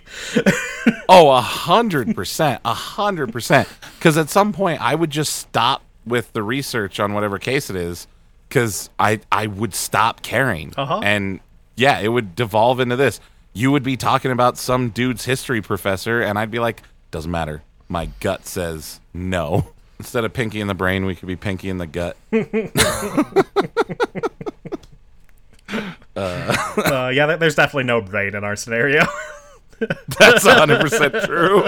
[1.09, 3.69] Oh, a hundred percent, a hundred percent.
[3.99, 7.77] Because at some point, I would just stop with the research on whatever case it
[7.77, 8.07] is,
[8.49, 11.01] because I I would stop caring, Uh-huh.
[11.03, 11.41] and
[11.77, 13.21] yeah, it would devolve into this.
[13.53, 17.63] You would be talking about some dude's history professor, and I'd be like, doesn't matter.
[17.89, 19.73] My gut says no.
[19.99, 22.17] Instead of pinky in the brain, we could be pinky in the gut.
[26.17, 29.05] Uh, yeah, there's definitely no brain in our scenario.
[30.19, 31.63] That's a hundred percent true.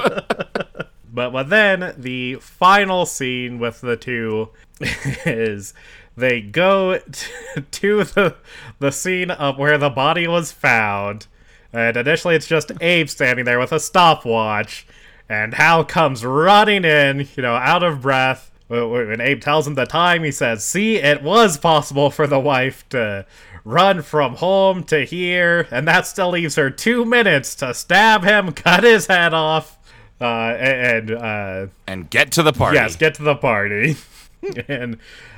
[1.13, 4.49] But but then the final scene with the two
[4.81, 5.75] is
[6.21, 7.27] they go t-
[7.71, 8.37] to the
[8.79, 11.27] the scene of where the body was found,
[11.73, 14.87] and initially it's just Abe standing there with a stopwatch,
[15.29, 18.51] and Hal comes running in, you know, out of breath.
[18.69, 22.27] Wh- wh- When Abe tells him the time, he says, "See, it was possible for
[22.27, 23.27] the wife to."
[23.63, 28.53] Run from home to here, and that still leaves her two minutes to stab him,
[28.53, 29.79] cut his head off,
[30.19, 32.77] uh, and uh, and get to the party.
[32.77, 33.97] yes, get to the party.
[34.69, 34.97] and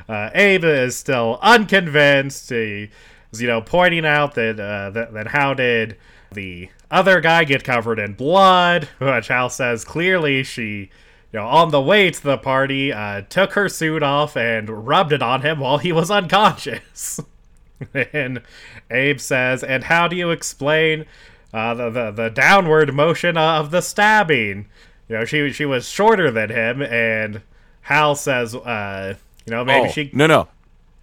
[0.09, 2.51] uh, Abe is still unconvinced.
[2.51, 2.91] He
[3.33, 5.97] is, you know, pointing out that, uh, that that how did
[6.33, 8.89] the other guy get covered in blood?
[8.99, 10.91] Which Hal says clearly she,
[11.33, 15.13] you know, on the way to the party, uh, took her suit off and rubbed
[15.13, 17.21] it on him while he was unconscious.
[17.95, 18.43] and
[18.91, 21.07] Abe says, "And how do you explain
[21.53, 24.67] uh, the, the the downward motion of the stabbing?
[25.09, 27.43] You know, she she was shorter than him." And
[27.83, 29.15] Hal says, uh,
[29.47, 30.49] "You know, maybe Oh, she no, no,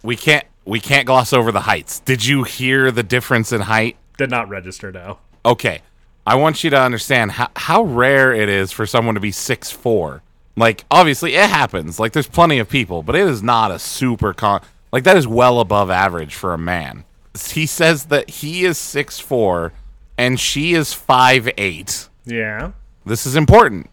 [0.02, 0.44] we can't.
[0.64, 2.00] We can't gloss over the heights.
[2.00, 3.96] Did you hear the difference in height?
[4.18, 5.80] did not register now." Okay,
[6.26, 9.70] I want you to understand how how rare it is for someone to be six
[9.70, 10.22] four.
[10.56, 11.98] Like, obviously, it happens.
[11.98, 14.60] Like, there's plenty of people, but it is not a super con.
[14.92, 17.04] Like, that is well above average for a man.
[17.52, 19.72] He says that he is six four,
[20.18, 22.08] and she is five eight.
[22.26, 22.72] Yeah.
[23.06, 23.89] This is important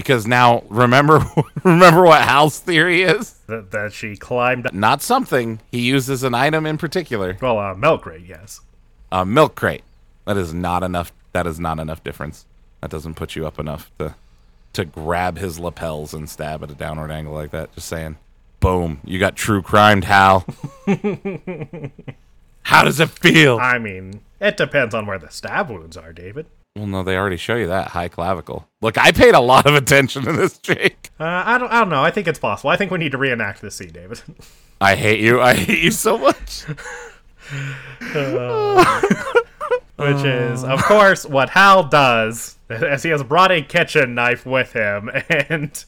[0.00, 1.20] because now remember
[1.64, 3.32] remember what Hal's theory is.
[3.46, 4.72] That, that she climbed up.
[4.72, 7.36] Not something he uses an item in particular.
[7.40, 8.60] Well, uh, milk crate, yes.
[9.12, 9.82] A milk crate.
[10.24, 11.12] That is not enough.
[11.32, 12.46] That is not enough difference.
[12.80, 14.14] That doesn't put you up enough to
[14.72, 17.74] to grab his lapels and stab at a downward angle like that.
[17.74, 18.16] Just saying.
[18.60, 19.00] Boom.
[19.04, 20.46] You got true crimed, Hal.
[22.62, 23.58] How does it feel?
[23.58, 26.46] I mean, it depends on where the stab wounds are, David.
[26.76, 28.68] Well, no, they already show you that high clavicle.
[28.80, 31.10] Look, I paid a lot of attention to this, Jake.
[31.18, 32.02] Uh, I don't, I don't know.
[32.02, 32.70] I think it's possible.
[32.70, 34.22] I think we need to reenact this scene, David.
[34.80, 35.40] I hate you.
[35.40, 36.64] I hate you so much.
[39.96, 44.72] Which is, of course, what Hal does, as he has brought a kitchen knife with
[44.72, 45.84] him, and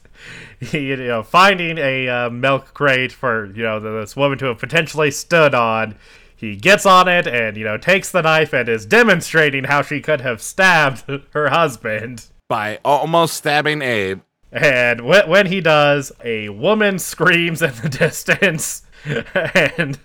[0.59, 4.59] he, you know, finding a uh, milk crate for you know this woman to have
[4.59, 5.95] potentially stood on.
[6.43, 10.01] He gets on it and you know takes the knife and is demonstrating how she
[10.01, 12.25] could have stabbed her husband.
[12.49, 14.19] By almost stabbing Abe.
[14.51, 19.97] And wh- when he does, a woman screams in the distance, and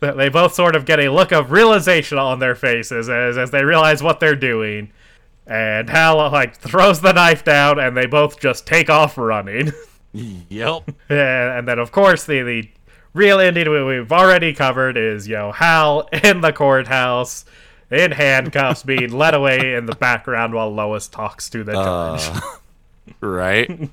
[0.00, 3.64] they both sort of get a look of realization on their faces as, as they
[3.64, 4.92] realize what they're doing.
[5.46, 9.72] And Hal like throws the knife down, and they both just take off running.
[10.48, 10.84] Yep.
[11.10, 12.70] and, and then, of course, the the
[13.16, 17.44] real ending we- we've already covered is you know Hal in the courthouse.
[17.88, 22.42] In handcuffs, being led away in the background while Lois talks to the uh, judge.
[23.20, 23.90] right?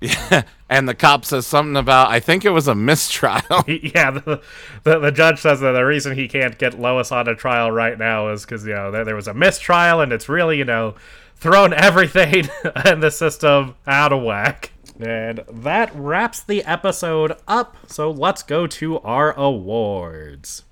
[0.00, 0.42] yeah.
[0.68, 3.40] And the cop says something about, I think it was a mistrial.
[3.66, 4.42] yeah, the,
[4.84, 7.98] the the judge says that the reason he can't get Lois on a trial right
[7.98, 10.94] now is because you know there, there was a mistrial and it's really you know
[11.36, 12.46] thrown everything
[12.84, 14.70] in the system out of whack.
[15.00, 17.76] And that wraps the episode up.
[17.86, 20.64] So let's go to our awards.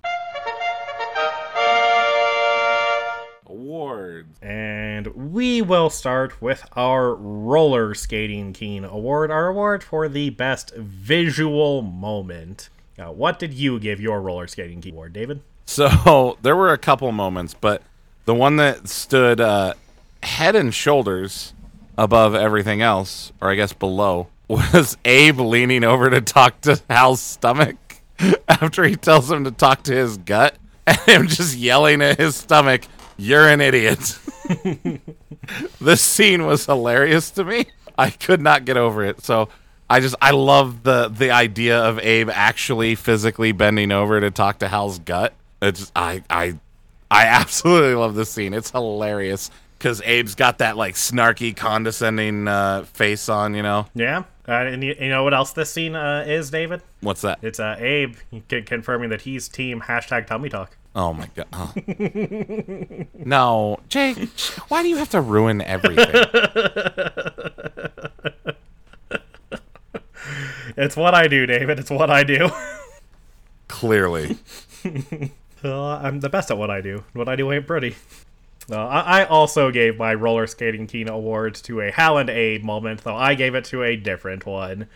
[3.47, 4.39] Awards.
[4.43, 10.75] And we will start with our Roller Skating King Award, our award for the best
[10.75, 12.69] visual moment.
[12.99, 15.41] Now, what did you give your Roller Skating King Award, David?
[15.65, 17.83] So there were a couple moments, but
[18.27, 19.73] the one that stood uh,
[20.23, 21.55] head and shoulders
[21.99, 27.21] above everything else, or I guess below, was Abe leaning over to talk to Hal's
[27.21, 27.77] stomach
[28.49, 32.37] after he tells him to talk to his gut, and him just yelling at his
[32.37, 32.83] stomach,
[33.19, 34.19] "You're an idiot."
[35.81, 37.67] this scene was hilarious to me.
[37.99, 39.23] I could not get over it.
[39.25, 39.49] So
[39.91, 44.61] I just I love the the idea of Abe actually physically bending over to talk
[44.61, 45.35] to Hal's gut.
[45.61, 46.59] It's I I
[47.11, 48.55] I absolutely love this scene.
[48.55, 53.55] It's hilarious because Abe's got that like snarky, condescending uh, face on.
[53.55, 54.25] You know Yeah.
[54.47, 56.83] Uh, and you, you know what else this scene uh, is, David?
[57.01, 57.39] what's that?
[57.43, 58.17] It's uh, Abe
[58.51, 60.77] c- confirming that he's team hashtag tummy talk.
[60.95, 61.47] Oh my god!
[61.53, 61.75] Oh.
[63.15, 64.27] no, Jake,
[64.69, 66.09] why do you have to ruin everything?
[70.79, 71.81] It's what I do, David.
[71.81, 72.51] It's what I do.
[73.67, 74.39] Clearly,
[75.65, 77.03] I'm the best at what I do.
[77.15, 77.97] What I do ain't pretty.
[78.77, 83.03] I, I also gave my roller skating teen award to a Hal and Abe moment,
[83.05, 84.89] though I gave it to a different one.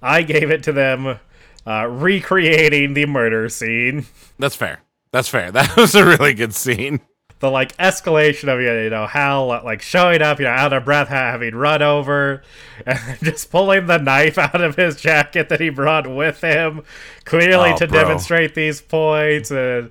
[0.00, 1.18] I gave it to them
[1.66, 4.06] uh, recreating the murder scene.
[4.38, 4.82] that's fair.
[5.10, 5.50] That's fair.
[5.52, 7.00] That was a really good scene.
[7.40, 11.06] The like escalation of you know Hal like showing up, you know, out of breath,
[11.08, 12.42] having run over,
[12.86, 16.82] and just pulling the knife out of his jacket that he brought with him,
[17.24, 18.02] clearly Oh, to bro.
[18.02, 19.90] demonstrate these points, and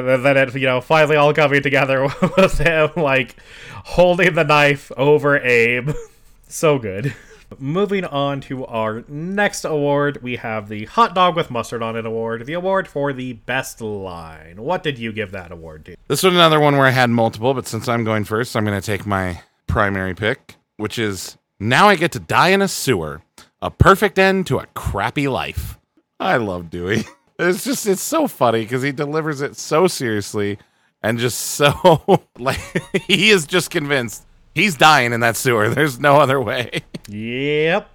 [0.00, 2.02] then it you know finally all coming together
[2.36, 3.36] with him like
[3.84, 5.90] holding the knife over Abe.
[6.46, 7.14] So good.
[7.58, 12.06] Moving on to our next award, we have the Hot Dog with Mustard on it
[12.06, 14.62] award, the award for the best line.
[14.62, 15.96] What did you give that award to?
[16.06, 18.80] This was another one where I had multiple, but since I'm going first, I'm going
[18.80, 23.22] to take my primary pick, which is now I get to die in a sewer.
[23.60, 25.78] A perfect end to a crappy life.
[26.20, 27.04] I love Dewey.
[27.38, 30.58] It's just, it's so funny because he delivers it so seriously
[31.02, 32.60] and just so, like,
[33.06, 34.24] he is just convinced
[34.54, 35.68] he's dying in that sewer.
[35.68, 36.82] There's no other way.
[37.08, 37.90] Yep.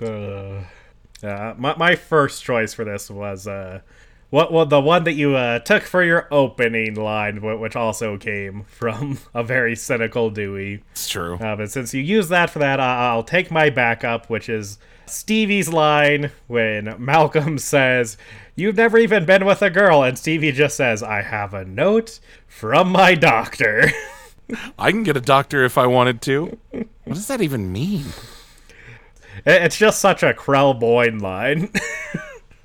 [0.00, 0.04] uh,
[1.22, 3.80] uh, my, my first choice for this was uh,
[4.30, 8.64] what well, the one that you uh, took for your opening line, which also came
[8.64, 10.82] from a very cynical Dewey.
[10.92, 11.36] It's true.
[11.36, 14.78] Uh, but since you used that for that, I'll take my backup, which is
[15.10, 18.16] Stevie's line when Malcolm says,
[18.54, 20.02] You've never even been with a girl.
[20.02, 23.90] And Stevie just says, I have a note from my doctor.
[24.78, 26.58] I can get a doctor if I wanted to.
[26.70, 28.06] What does that even mean?
[29.46, 31.70] It's just such a Krelboyne line.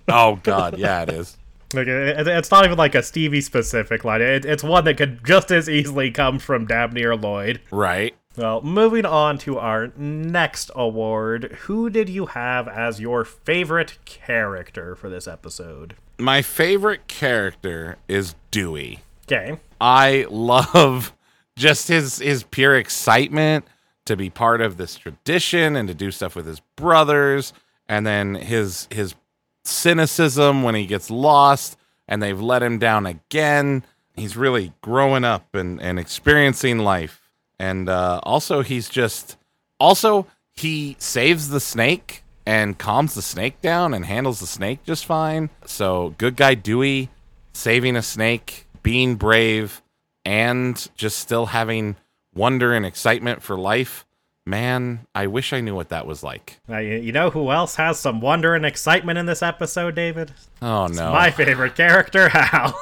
[0.10, 0.78] Oh, God.
[0.78, 1.38] Yeah, it is.
[1.74, 4.22] like, it's not even like a Stevie specific line.
[4.22, 7.62] It- it's one that could just as easily come from Dabney or Lloyd.
[7.72, 8.14] Right.
[8.36, 14.96] Well, moving on to our next award, who did you have as your favorite character
[14.96, 15.96] for this episode?
[16.18, 19.02] My favorite character is Dewey.
[19.26, 19.60] Okay.
[19.80, 21.14] I love
[21.56, 23.66] just his his pure excitement
[24.06, 27.54] to be part of this tradition and to do stuff with his brothers
[27.88, 29.16] and then his his
[29.64, 31.78] cynicism when he gets lost
[32.08, 33.84] and they've let him down again.
[34.16, 37.23] He's really growing up and, and experiencing life.
[37.60, 39.38] And uh, also he's just
[39.80, 45.06] also he saves the snake and calms the snake down and handles the snake just
[45.06, 45.50] fine.
[45.66, 47.10] So good guy Dewey
[47.54, 49.82] saving a snake, being brave,
[50.26, 51.96] and just still having
[52.34, 54.06] wonder and excitement for life.
[54.46, 56.60] Man, I wish I knew what that was like.
[56.68, 60.34] Now, you, you know who else has some wonder and excitement in this episode, David?
[60.62, 61.14] Oh no.
[61.14, 62.78] My favorite character, Hal.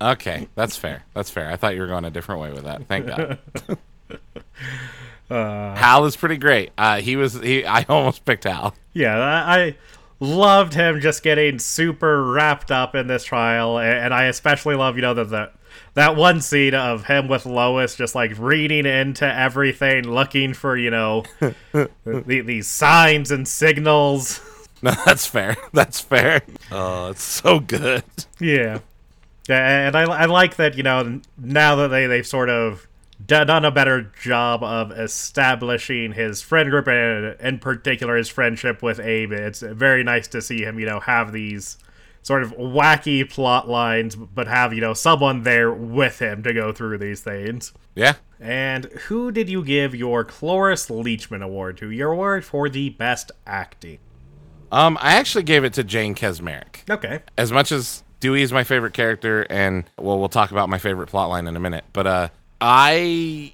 [0.00, 1.04] okay, that's fair.
[1.14, 1.50] That's fair.
[1.50, 2.86] I thought you were going a different way with that.
[2.86, 3.38] Thank God.
[5.28, 6.70] Hal is pretty great.
[6.78, 7.34] Uh, he was.
[7.40, 7.64] He.
[7.64, 8.74] I almost picked Hal.
[8.92, 9.76] yeah, I, I
[10.20, 14.96] loved him just getting super wrapped up in this trial, a- and I especially love,
[14.96, 15.50] you know, the, the
[15.94, 20.90] that one scene of him with Lois just like reading into everything, looking for, you
[20.90, 21.24] know,
[21.72, 21.90] the,
[22.44, 24.40] these signs and signals.
[24.82, 25.56] No, that's fair.
[25.72, 26.42] That's fair.
[26.70, 28.04] Oh, it's so good.
[28.38, 28.80] Yeah.
[29.48, 32.86] Yeah, and I, I like that, you know, now that they, they've sort of d-
[33.24, 39.00] done a better job of establishing his friend group and in particular his friendship with
[39.00, 39.32] Abe.
[39.32, 41.78] It's very nice to see him, you know, have these
[42.22, 46.72] sort of wacky plot lines, but have, you know, someone there with him to go
[46.72, 47.72] through these things.
[47.94, 48.14] Yeah.
[48.40, 51.90] And who did you give your Cloris Leachman Award to?
[51.90, 53.98] Your award for the best acting.
[54.72, 56.90] Um, I actually gave it to Jane Kaczmarek.
[56.90, 57.20] Okay.
[57.38, 61.08] as much as Dewey is my favorite character, and well, we'll talk about my favorite
[61.08, 62.28] plotline in a minute, but uh,
[62.60, 63.52] I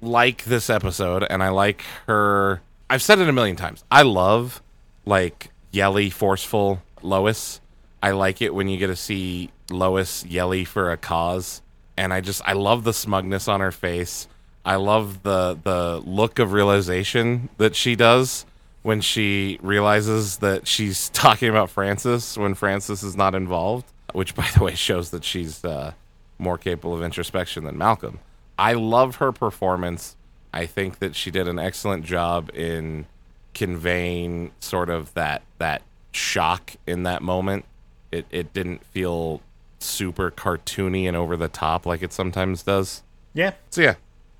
[0.00, 2.60] like this episode, and I like her.
[2.88, 3.84] I've said it a million times.
[3.90, 4.62] I love
[5.04, 7.60] like yelly, forceful Lois.
[8.02, 11.62] I like it when you get to see Lois yelly for a cause,
[11.96, 14.28] and I just I love the smugness on her face.
[14.64, 18.46] I love the the look of realization that she does
[18.82, 24.48] when she realizes that she's talking about Francis when Francis is not involved, which by
[24.56, 25.92] the way shows that she's uh,
[26.38, 28.20] more capable of introspection than Malcolm.
[28.58, 30.16] I love her performance
[30.52, 33.06] I think that she did an excellent job in
[33.54, 35.82] conveying sort of that that
[36.12, 37.64] shock in that moment.
[38.10, 39.42] It it didn't feel
[39.80, 43.02] super cartoony and over the top like it sometimes does.
[43.34, 43.52] Yeah.
[43.70, 43.94] So yeah,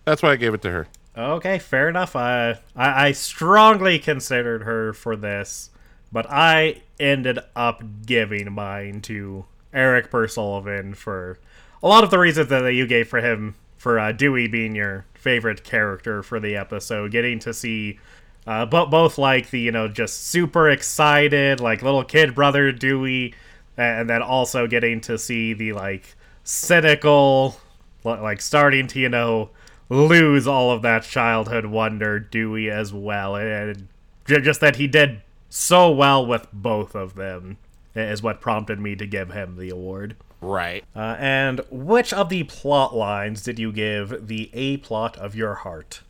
[0.04, 0.88] that's why I gave it to her.
[1.16, 2.16] Okay, fair enough.
[2.16, 5.70] I, I I strongly considered her for this,
[6.10, 11.38] but I ended up giving mine to Erik Sullivan for
[11.82, 15.06] a lot of the reasons that you gave for him for uh, Dewey being your
[15.14, 17.10] favorite character for the episode.
[17.12, 17.98] Getting to see
[18.46, 23.34] uh, both like the you know just super excited like little kid brother Dewey,
[23.76, 27.60] and then also getting to see the like cynical
[28.04, 29.50] like starting to you know
[29.88, 33.88] lose all of that childhood wonder Dewey as well, and
[34.26, 37.56] just that he did so well with both of them
[37.94, 40.14] is what prompted me to give him the award.
[40.40, 40.84] Right.
[40.94, 45.54] Uh, and which of the plot lines did you give the A plot of your
[45.54, 46.02] heart?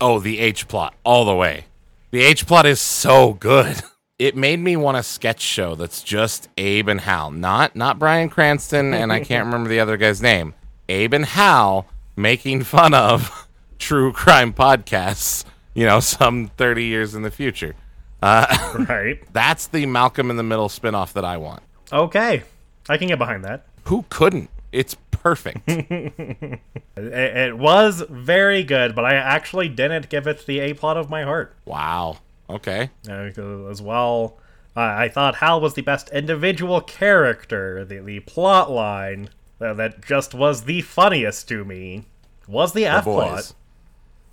[0.00, 1.66] Oh, the H plot all the way.
[2.10, 3.82] The H plot is so good.
[4.20, 8.28] It made me want a sketch show that's just Abe and Hal, not not Bryan
[8.28, 10.52] Cranston and I can't remember the other guy's name.
[10.90, 11.86] Abe and Hal
[12.16, 13.48] making fun of
[13.78, 17.74] true crime podcasts, you know, some 30 years in the future.
[18.20, 19.22] Uh, right.
[19.32, 21.62] That's the Malcolm in the Middle spinoff that I want.
[21.90, 22.42] Okay.
[22.90, 23.66] I can get behind that.
[23.84, 24.50] Who couldn't?
[24.72, 25.60] It's perfect.
[25.68, 26.60] it,
[26.96, 31.22] it, was very good, but I actually didn't give it the A plot of my
[31.22, 31.54] heart.
[31.64, 32.18] Wow.
[32.48, 32.90] Okay.
[33.08, 33.30] Uh,
[33.68, 34.38] as well,
[34.76, 37.84] uh, I thought Hal was the best individual character.
[37.84, 39.30] The, the plot line
[39.60, 42.06] uh, that just was the funniest to me
[42.48, 43.52] was the, the F plot.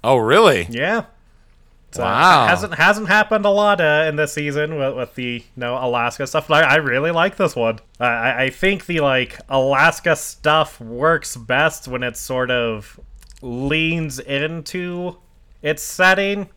[0.04, 0.66] Oh, really?
[0.68, 1.06] Yeah.
[1.92, 2.48] So wow.
[2.48, 6.28] hasn't hasn't happened a lot uh, in this season with, with, the you know Alaska
[6.28, 6.48] stuff.
[6.48, 7.80] But I, I really like this one.
[8.00, 13.00] I, I think the like Alaska stuff works best when it sort of
[13.42, 15.18] leans into
[15.62, 16.50] its setting.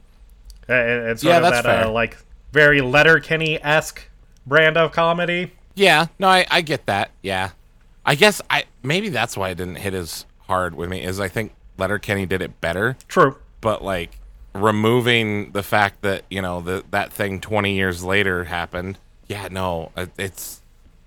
[0.69, 1.87] Uh, it's sort yeah, of that's that fair.
[1.87, 2.19] Uh, like
[2.53, 4.09] very Letterkenny esque
[4.47, 5.53] brand of comedy.
[5.75, 7.13] Yeah, no, I, I get that.
[7.23, 7.51] Yeah,
[8.05, 11.03] I guess I maybe that's why it didn't hit as hard with me.
[11.03, 12.97] Is I think Letterkenny did it better.
[13.09, 14.20] True, but like
[14.55, 18.99] removing the fact that you know that that thing 20 years later happened.
[19.29, 20.61] Yeah no it's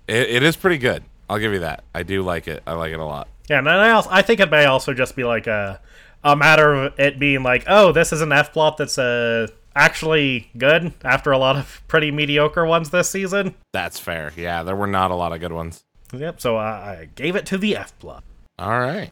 [0.08, 1.04] it, it is pretty good.
[1.28, 1.84] I'll give you that.
[1.94, 2.62] I do like it.
[2.66, 3.28] I like it a lot.
[3.48, 5.80] Yeah and i also i think it may also just be like a
[6.22, 10.50] a matter of it being like oh this is an f plot that's uh actually
[10.56, 13.54] good after a lot of pretty mediocre ones this season.
[13.72, 14.32] That's fair.
[14.36, 15.84] Yeah there were not a lot of good ones.
[16.12, 18.24] Yep so i, I gave it to the f plot
[18.56, 19.10] all right.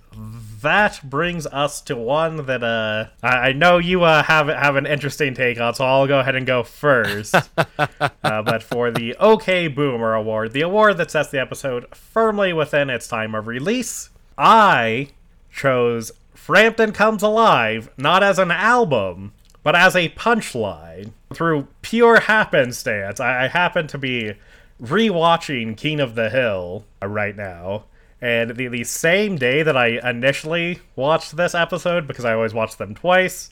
[0.61, 5.35] That brings us to one that uh I know you uh have have an interesting
[5.35, 7.35] take on, so I'll go ahead and go first.
[7.59, 12.89] uh, but for the OK Boomer Award, the award that sets the episode firmly within
[12.89, 15.09] its time of release, I
[15.51, 19.33] chose Frampton Comes Alive not as an album,
[19.65, 21.11] but as a punchline.
[21.35, 24.35] Through pure happenstance, I, I happen to be
[24.81, 27.85] rewatching King of the Hill right now
[28.23, 32.77] and the, the same day that I initially watched this episode, because I always watch
[32.77, 33.51] them twice,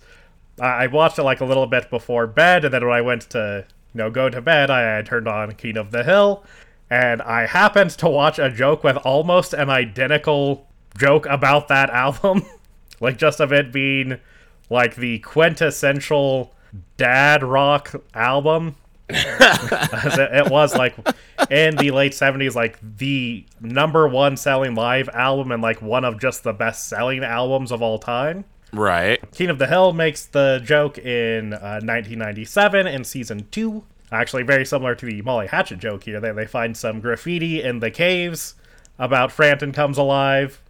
[0.60, 3.66] I watched it like a little bit before bed, and then when I went to
[3.92, 6.44] you know go to bed, I, I turned on King of the Hill,
[6.88, 12.44] and I happened to watch a joke with almost an identical joke about that album,
[13.00, 14.20] like just of it being
[14.70, 16.54] like the quintessential
[16.96, 18.76] dad rock album
[19.14, 20.94] it was like
[21.50, 26.20] in the late 70s like the number one selling live album and like one of
[26.20, 28.44] just the best selling albums of all time.
[28.72, 29.20] Right.
[29.32, 34.66] King of the hill makes the joke in uh, 1997 in season 2 actually very
[34.66, 38.56] similar to the molly hatchet joke here they, they find some graffiti in the caves
[39.00, 40.60] about Frampton comes alive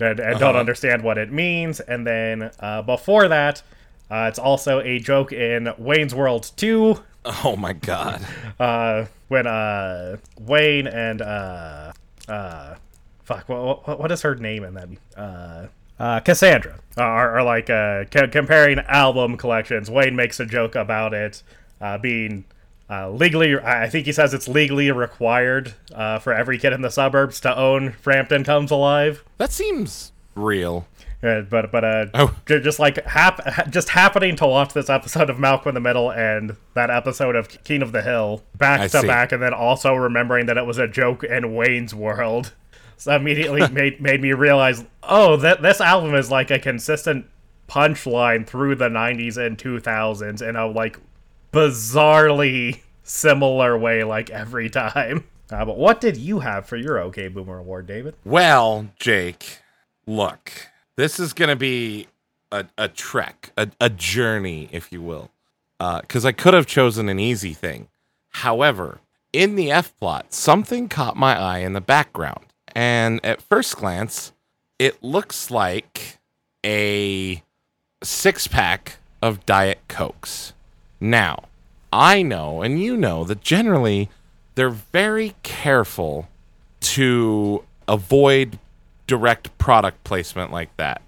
[0.00, 0.38] and, and uh-huh.
[0.38, 1.80] don't understand what it means.
[1.80, 3.62] And then uh, before that
[4.10, 7.02] uh, it's also a joke in Wayne's World 2
[7.44, 8.24] Oh my god.
[8.60, 11.92] uh, when uh Wayne and uh
[12.28, 12.76] uh
[13.24, 15.66] fuck what what, what is her name in that uh
[15.98, 19.90] uh, Cassandra are, are like uh, comparing album collections.
[19.90, 21.42] Wayne makes a joke about it
[21.80, 22.44] uh, being
[22.90, 23.56] uh, legally.
[23.58, 27.56] I think he says it's legally required uh, for every kid in the suburbs to
[27.56, 29.24] own Frampton Comes Alive.
[29.38, 30.86] That seems real.
[31.22, 32.36] Uh, but but uh, oh.
[32.46, 36.56] just like hap- just happening to watch this episode of Malcolm in the Middle and
[36.74, 39.06] that episode of King of the Hill back I to see.
[39.06, 42.52] back, and then also remembering that it was a joke in Wayne's World,
[42.98, 47.26] so immediately made made me realize, oh, that this album is like a consistent
[47.66, 51.00] punchline through the '90s and 2000s in a like
[51.50, 55.24] bizarrely similar way, like every time.
[55.48, 58.16] Uh, but what did you have for your OK Boomer Award, David?
[58.24, 59.60] Well, Jake,
[60.04, 60.50] look
[60.96, 62.08] this is going to be
[62.50, 65.30] a, a trek, a, a journey, if you will,
[65.78, 67.88] uh, because I could have chosen an easy thing.
[68.30, 69.00] However,
[69.32, 74.32] in the F plot, something caught my eye in the background, and at first glance,
[74.78, 76.18] it looks like
[76.64, 77.42] a
[78.02, 80.52] six pack of Diet Cokes.
[81.00, 81.44] Now,
[81.92, 84.10] I know, and you know, that generally
[84.54, 86.28] they're very careful
[86.80, 88.58] to avoid
[89.06, 91.02] direct product placement like that,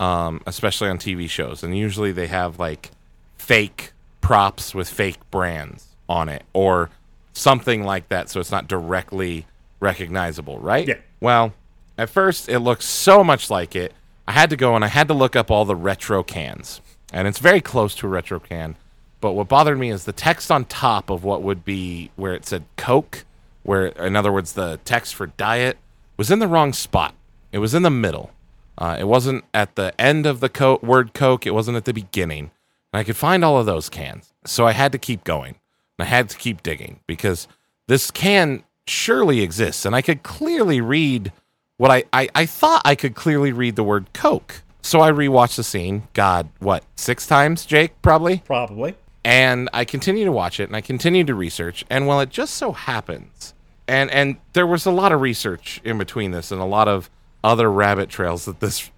[0.00, 1.62] um, especially on TV shows.
[1.62, 2.90] And usually they have like
[3.36, 6.90] fake props with fake brands on it or
[7.32, 9.46] something like that so it's not directly
[9.80, 10.86] recognizable, right?
[10.86, 10.98] Yeah.
[11.20, 11.52] Well,
[11.98, 13.92] at first it looks so much like it.
[14.26, 16.80] I had to go and I had to look up all the retro cans.
[17.12, 18.76] And it's very close to a retro can.
[19.20, 22.46] But what bothered me is the text on top of what would be where it
[22.46, 23.24] said Coke,
[23.62, 25.78] where, in other words, the text for diet
[26.16, 27.14] was in the wrong spot.
[27.52, 28.30] It was in the middle.
[28.78, 31.46] Uh, it wasn't at the end of the co- word Coke.
[31.46, 32.50] It wasn't at the beginning.
[32.92, 34.32] And I could find all of those cans.
[34.44, 35.56] So I had to keep going.
[35.98, 37.46] And I had to keep digging because
[37.88, 39.84] this can surely exists.
[39.84, 41.32] And I could clearly read
[41.76, 44.62] what I, I, I thought I could clearly read the word Coke.
[44.82, 46.08] So I rewatched the scene.
[46.14, 48.38] God, what, six times, Jake, probably?
[48.46, 48.94] Probably.
[49.24, 52.54] and I continue to watch it and I continue to research and well it just
[52.54, 53.54] so happens
[53.86, 57.08] and and there was a lot of research in between this and a lot of
[57.44, 58.90] other rabbit trails that this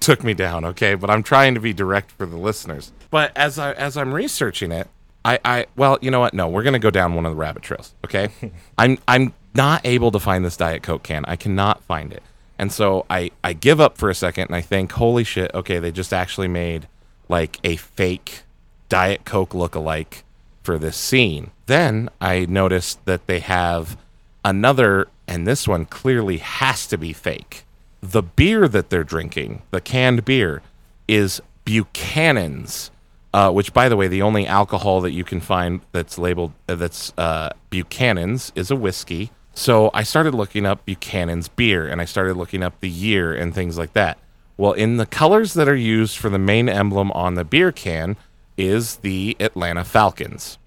[0.00, 0.94] took me down okay?
[0.94, 2.92] But I'm trying to be direct for the listeners.
[3.10, 4.88] But as I as I'm researching it
[5.24, 6.34] I I well you know what?
[6.34, 8.28] No we're going to go down one of the rabbit trails okay?
[8.78, 11.24] I'm I'm not able to find this diet coke can.
[11.26, 12.22] I cannot find it.
[12.58, 15.78] And so I I give up for a second and I think holy shit okay
[15.78, 16.88] they just actually made
[17.28, 18.42] like a fake
[18.88, 20.24] Diet Coke look-alike
[20.62, 21.50] for this scene.
[21.66, 23.98] Then I noticed that they have
[24.44, 27.64] another, and this one clearly has to be fake.
[28.00, 30.62] The beer that they're drinking, the canned beer,
[31.06, 32.90] is Buchanan's,
[33.34, 36.74] uh, which, by the way, the only alcohol that you can find that's labeled uh,
[36.76, 39.30] that's uh, Buchanan's is a whiskey.
[39.52, 43.54] So I started looking up Buchanan's beer, and I started looking up the year and
[43.54, 44.18] things like that.
[44.56, 48.16] Well, in the colors that are used for the main emblem on the beer can
[48.56, 50.58] is the Atlanta Falcons.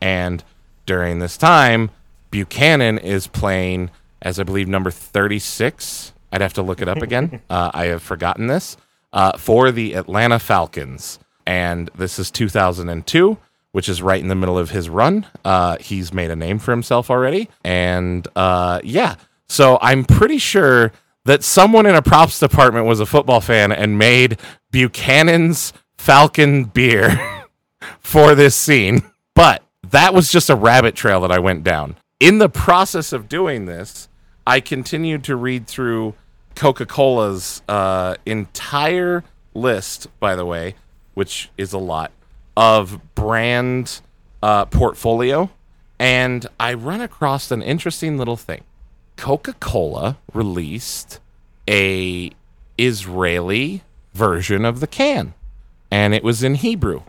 [0.00, 0.42] And
[0.84, 1.90] during this time,
[2.30, 6.12] Buchanan is playing as I believe number 36.
[6.32, 7.40] I'd have to look it up again.
[7.50, 8.76] uh, I have forgotten this.
[9.12, 11.18] Uh, for the Atlanta Falcons.
[11.46, 13.38] And this is 2002,
[13.72, 15.24] which is right in the middle of his run.
[15.44, 17.48] Uh, he's made a name for himself already.
[17.64, 19.14] And uh, yeah,
[19.48, 20.92] so I'm pretty sure
[21.24, 24.38] that someone in a props department was a football fan and made
[24.70, 27.18] Buchanan's Falcon beer
[28.00, 29.02] for this scene.
[29.34, 31.96] But that was just a rabbit trail that I went down.
[32.20, 34.08] In the process of doing this,
[34.46, 36.14] I continued to read through
[36.54, 39.24] Coca Cola's uh, entire
[39.54, 40.74] list, by the way,
[41.14, 42.12] which is a lot,
[42.56, 44.00] of brand
[44.42, 45.50] uh, portfolio.
[45.98, 48.62] And I run across an interesting little thing.
[49.16, 51.20] Coca Cola released
[51.68, 52.30] a
[52.78, 53.82] Israeli
[54.12, 55.34] version of the can,
[55.90, 57.02] and it was in Hebrew,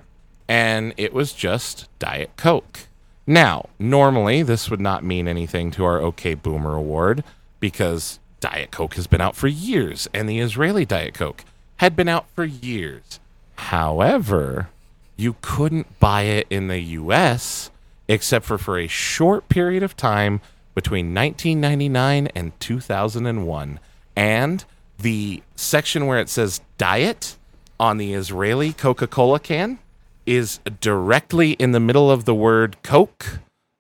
[0.48, 2.87] and it was just Diet Coke.
[3.30, 7.26] Now, normally this would not mean anything to our OK Boomer Award
[7.60, 11.44] because Diet Coke has been out for years, and the Israeli Diet Coke
[11.78, 13.20] had been out for years.
[13.56, 14.70] However,
[15.18, 17.70] you couldn't buy it in the US
[18.08, 20.40] except for for a short period of time
[20.74, 23.80] between 1999 and 2001.
[24.16, 24.64] And
[25.00, 27.36] the section where it says diet
[27.80, 29.80] on the Israeli Coca Cola can
[30.28, 33.40] is directly in the middle of the word Coke,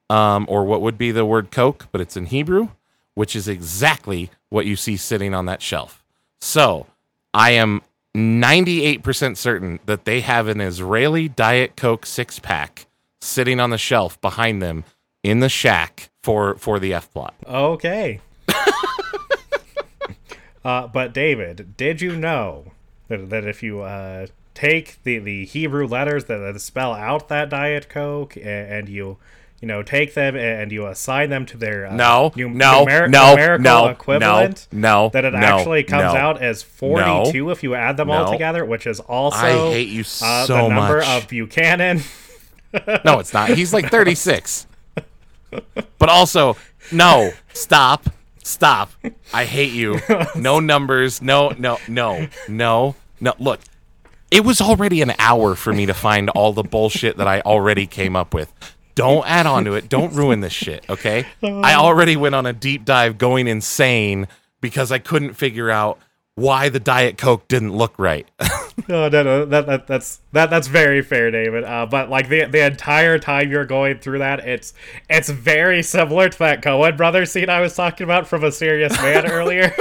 [0.09, 2.69] um, or what would be the word Coke, but it's in Hebrew,
[3.13, 6.03] which is exactly what you see sitting on that shelf.
[6.39, 6.87] So
[7.33, 7.81] I am
[8.15, 12.87] 98% certain that they have an Israeli Diet Coke six pack
[13.21, 14.85] sitting on the shelf behind them
[15.23, 17.35] in the shack for, for the F plot.
[17.45, 18.21] Okay.
[20.63, 22.71] uh, but David, did you know
[23.09, 24.27] that, that if you uh,
[24.57, 29.17] take the, the Hebrew letters that, that spell out that Diet Coke and, and you
[29.61, 33.07] you know take them and you assign them to their uh, No, nu- no, numer-
[33.09, 37.51] no, numerical no, equivalent no, no, that it no, actually comes no, out as 42
[37.51, 40.67] if you add them all together which is also I hate you uh, so the
[40.69, 41.23] number much.
[41.23, 42.01] of Buchanan
[43.05, 43.49] No, it's not.
[43.49, 44.67] He's like 36.
[45.49, 46.57] But also,
[46.91, 48.09] no, stop,
[48.43, 48.91] stop.
[49.33, 49.99] I hate you.
[50.35, 51.21] No numbers.
[51.21, 53.33] No, no, no, no, no.
[53.39, 53.61] Look,
[54.31, 57.87] it was already an hour for me to find all the bullshit that I already
[57.87, 58.51] came up with.
[58.95, 59.89] Don't add on to it.
[59.89, 61.25] Don't ruin this shit, okay?
[61.43, 64.27] I already went on a deep dive going insane
[64.59, 65.99] because I couldn't figure out
[66.33, 68.27] why the Diet Coke didn't look right.
[68.89, 71.63] Oh, no, no, that, that that's that that's very fair, David.
[71.63, 74.73] Uh, but like the the entire time you're going through that, it's
[75.09, 78.95] it's very similar to that Coen brothers scene I was talking about from A Serious
[79.01, 79.73] Man earlier.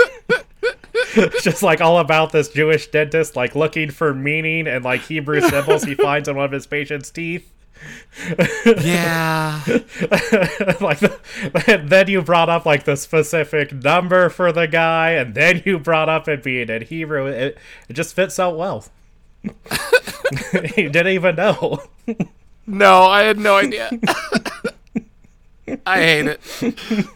[1.43, 5.85] Just like all about this Jewish dentist, like looking for meaning and like Hebrew symbols
[5.85, 7.53] he finds in one of his patient's teeth.
[8.65, 9.61] Yeah.
[10.81, 15.63] like the, then you brought up like the specific number for the guy, and then
[15.65, 17.27] you brought up it being in Hebrew.
[17.27, 17.59] It,
[17.89, 18.87] it just fits out well.
[20.77, 21.83] you didn't even know.
[22.67, 23.91] No, I had no idea.
[25.87, 26.41] I hate it.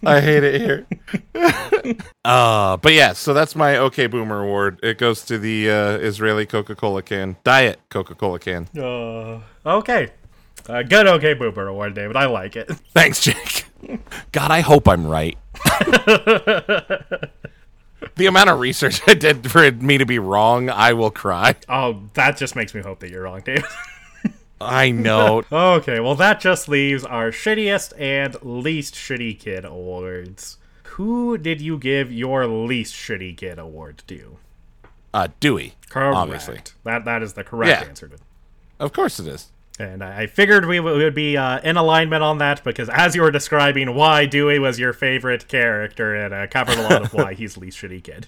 [0.05, 0.86] I hate it here.
[2.24, 4.80] uh, but yeah, so that's my OK Boomer award.
[4.82, 8.68] It goes to the uh, Israeli Coca Cola can, Diet Coca Cola can.
[8.76, 10.11] Uh, okay.
[10.68, 12.16] Uh, good OK Boomer award, David.
[12.16, 12.68] I like it.
[12.92, 13.66] Thanks, Jake.
[14.32, 15.38] God, I hope I'm right.
[18.16, 21.55] the amount of research I did for me to be wrong, I will cry.
[21.68, 23.64] Oh, that just makes me hope that you're wrong, David.
[24.61, 25.42] I know.
[25.52, 30.58] okay, well, that just leaves our shittiest and least shitty kid awards.
[30.94, 34.36] Who did you give your least shitty kid award to?
[35.14, 35.74] Uh, Dewey.
[35.88, 36.14] Correct.
[36.16, 36.61] Obviously.
[36.84, 37.88] That that is the correct Yeah.
[37.88, 38.08] answer.
[38.08, 38.16] To,
[38.78, 39.50] Of course it is.
[39.78, 43.14] and I figured we would we would be uh, in alignment on that because as
[43.16, 47.14] you were describing why Dewey was your favorite character, it uh, covered a lot of
[47.14, 48.26] why he's least shitty kid.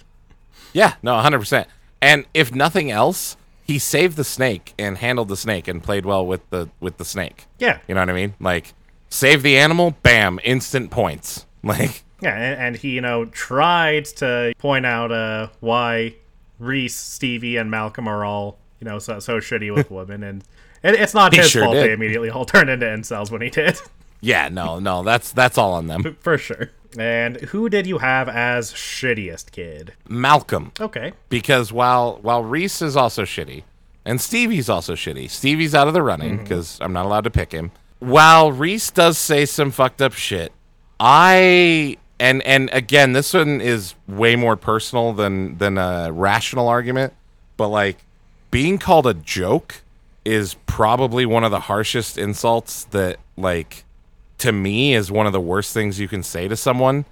[0.73, 1.67] Yeah, no, 100%.
[2.01, 3.37] And if nothing else,
[3.73, 7.05] he saved the snake and handled the snake and played well with the with the
[7.05, 7.47] snake.
[7.59, 8.35] Yeah, You know what I mean?
[8.41, 8.75] Like
[9.09, 11.47] save the animal, bam, instant points.
[11.65, 16.17] Like yeah, and, and he you know tried to point out uh, why
[16.59, 20.43] Reese, Stevie, and Malcolm are all you know so so shitty with women, and
[20.83, 21.87] it, it's not He his sure fault did.
[21.87, 23.81] they immediately all turned into incels when he did.
[24.21, 26.17] yeah, no, no, that's that's all on them.
[26.21, 26.71] For sure.
[26.99, 29.95] And who did you have as shittiest kid?
[30.09, 30.73] Malcolm.
[30.81, 31.13] Okay.
[31.29, 33.65] because while while Reese is also shitty
[34.05, 36.43] and Stevie's also shitty, Stevie's out of the running mm-hmm.
[36.43, 37.71] because I'm not allowed to pick him.
[37.99, 40.53] While Reese does say some fucked up shit,
[40.99, 47.13] I and and again, this one is way more personal than than a rational argument,
[47.57, 48.05] but like
[48.51, 49.83] being called a joke
[50.25, 53.85] is probably one of the harshest insults that like
[54.43, 57.05] to me is one of the worst things you can say to someone.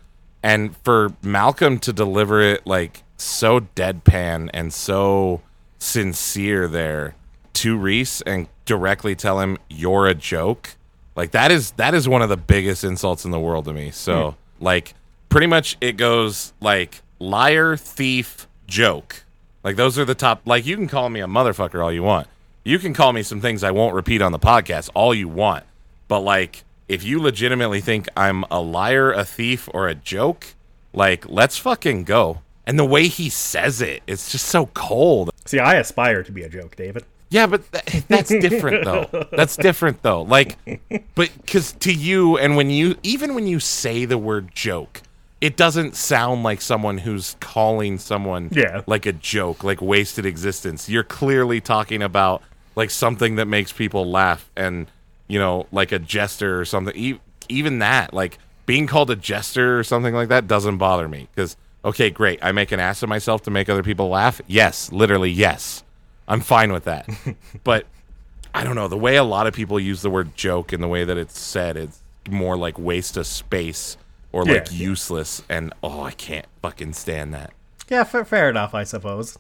[0.43, 5.43] And for Malcolm to deliver it like so deadpan and so
[5.79, 7.15] sincere there
[7.55, 10.77] to Reese and directly tell him you're a joke
[11.21, 13.91] like that is that is one of the biggest insults in the world to me.
[13.91, 14.65] So hmm.
[14.65, 14.95] like
[15.29, 19.25] pretty much it goes like liar thief joke.
[19.63, 22.27] Like those are the top like you can call me a motherfucker all you want.
[22.65, 25.65] You can call me some things I won't repeat on the podcast all you want.
[26.09, 30.55] But like if you legitimately think I'm a liar, a thief, or a joke,
[30.93, 32.43] like let's fucking go.
[32.67, 35.31] And the way he says it, it's just so cold.
[35.45, 37.05] See, I aspire to be a joke, David.
[37.31, 39.27] Yeah, but th- that's different though.
[39.33, 40.23] That's different though.
[40.23, 40.57] Like,
[41.15, 45.01] but because to you, and when you, even when you say the word joke,
[45.41, 48.83] it doesn't sound like someone who's calling someone Yeah.
[48.87, 50.89] like a joke, like wasted existence.
[50.89, 52.43] You're clearly talking about
[52.77, 54.87] like something that makes people laugh and,
[55.31, 56.95] you know, like a jester or something.
[56.97, 61.29] E- even that, like being called a jester or something like that doesn't bother me
[61.35, 62.39] because, okay, great.
[62.45, 64.41] I make an ass of myself to make other people laugh.
[64.47, 65.83] Yes, literally, yes.
[66.29, 67.09] I'm fine with that.
[67.65, 67.87] but
[68.55, 68.89] I don't know.
[68.89, 71.39] The way a lot of people use the word joke and the way that it's
[71.39, 73.97] said, it's more like waste of space
[74.33, 74.77] or like Yeah.
[74.79, 75.43] useless.
[75.49, 77.53] And oh, I can't fucking stand that.
[77.89, 79.39] Yeah, fa- fair enough, I suppose.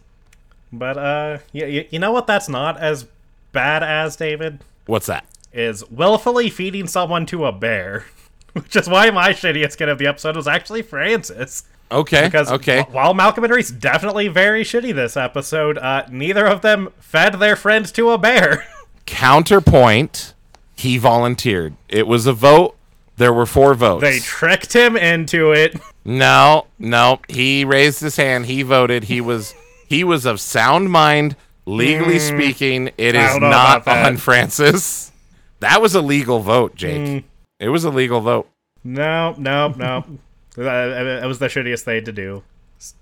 [0.73, 2.27] But uh, you, you know what?
[2.27, 3.07] That's not as
[3.53, 5.25] bad as David What's that?
[5.52, 8.06] Is willfully feeding someone to a bear,
[8.52, 11.64] which is why my shittiest kid of the episode was actually Francis.
[11.93, 12.27] Okay.
[12.27, 12.82] Because okay.
[12.82, 17.35] wh- while Malcolm and Reese definitely very shitty this episode, uh, neither of them fed
[17.35, 18.66] their friend to a bear.
[19.06, 20.35] Counterpoint.
[20.77, 21.74] He volunteered.
[21.89, 22.77] It was a vote.
[23.16, 24.01] There were four votes.
[24.01, 25.78] they tricked him into it.
[26.02, 27.20] No, no.
[27.28, 28.47] He raised his hand.
[28.47, 29.05] He voted.
[29.05, 29.55] He was
[29.86, 31.36] he was of sound mind.
[31.66, 35.12] Legally speaking, it is not on Francis.
[35.61, 37.01] That was a legal vote, Jake.
[37.01, 37.24] Mm.
[37.59, 38.49] It was a legal vote.
[38.85, 40.05] No, no, no.
[40.57, 42.43] It was the shittiest thing to do.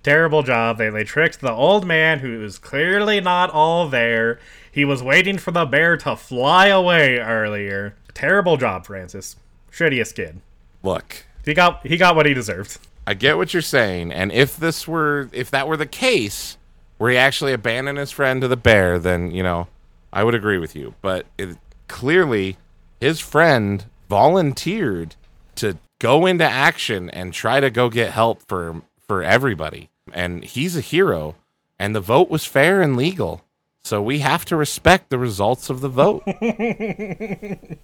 [0.02, 0.76] Terrible job.
[0.76, 4.38] They they tricked the old man who was clearly not all there.
[4.70, 7.96] He was waiting for the bear to fly away earlier.
[8.12, 9.36] Terrible job, Francis.
[9.72, 10.40] Shittiest kid.
[10.82, 12.78] Look, He got he got what he deserved.
[13.06, 16.58] I get what you're saying, and if this were if that were the case,
[16.98, 19.68] where he actually abandoned his friend to the bear, then you know
[20.12, 20.94] I would agree with you.
[21.00, 21.56] But it,
[21.88, 22.56] clearly,
[23.00, 25.16] his friend volunteered
[25.56, 30.76] to go into action and try to go get help for for everybody, and he's
[30.76, 31.34] a hero.
[31.80, 33.44] And the vote was fair and legal.
[33.84, 36.24] So we have to respect the results of the vote.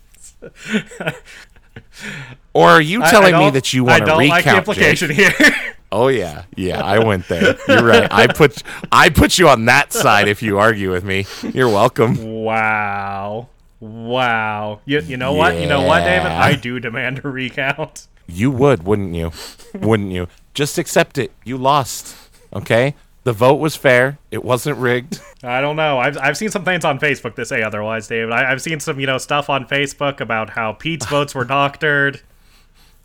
[2.52, 4.66] or are you telling me that you want to recount?
[4.66, 5.10] like the Jake?
[5.10, 5.32] here.
[5.93, 6.82] Oh yeah, yeah.
[6.82, 7.56] I went there.
[7.68, 8.09] You're right.
[8.10, 11.24] I put I put you on that side if you argue with me.
[11.52, 12.16] You're welcome.
[12.43, 13.48] wow.
[13.85, 14.81] Wow.
[14.86, 15.61] You, you know what?
[15.61, 16.28] You know what, David?
[16.28, 18.09] I do demand a recount.
[18.27, 19.31] You would, wouldn't you?
[19.74, 20.28] wouldn't you?
[20.55, 21.32] Just accept it.
[21.44, 22.16] You lost.
[22.55, 22.94] Okay?
[23.24, 24.19] The vote was fair.
[24.31, 25.20] It wasn't rigged.
[25.43, 25.98] I don't know.
[25.98, 28.32] I've, I've seen some things on Facebook that say otherwise, David.
[28.32, 32.23] I, I've seen some, you know, stuff on Facebook about how Pete's votes were doctored.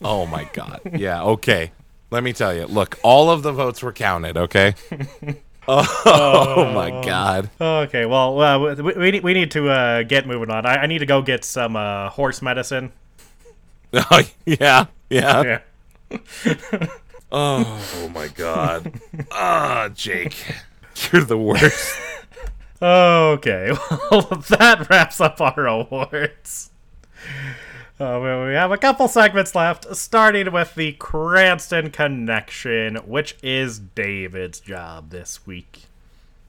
[0.01, 0.79] Oh my god.
[0.93, 1.71] Yeah, okay.
[2.09, 2.67] Let me tell you.
[2.67, 4.75] Look, all of the votes were counted, okay?
[6.05, 7.49] Oh, my god.
[7.61, 10.65] Okay, well, uh, we, we, need, we need to uh, get moving on.
[10.65, 12.91] I, I need to go get some uh, horse medicine.
[13.91, 14.85] Oh, yeah.
[15.09, 15.59] Yeah.
[16.11, 16.87] Yeah.
[17.31, 18.99] Oh my god.
[19.31, 20.35] Ah, Jake.
[21.11, 21.99] You're the worst.
[22.81, 23.71] Okay,
[24.11, 26.71] well, that wraps up our awards.
[27.99, 33.77] Uh, well, we have a couple segments left, starting with the Cranston Connection, which is
[33.77, 35.83] David's job this week.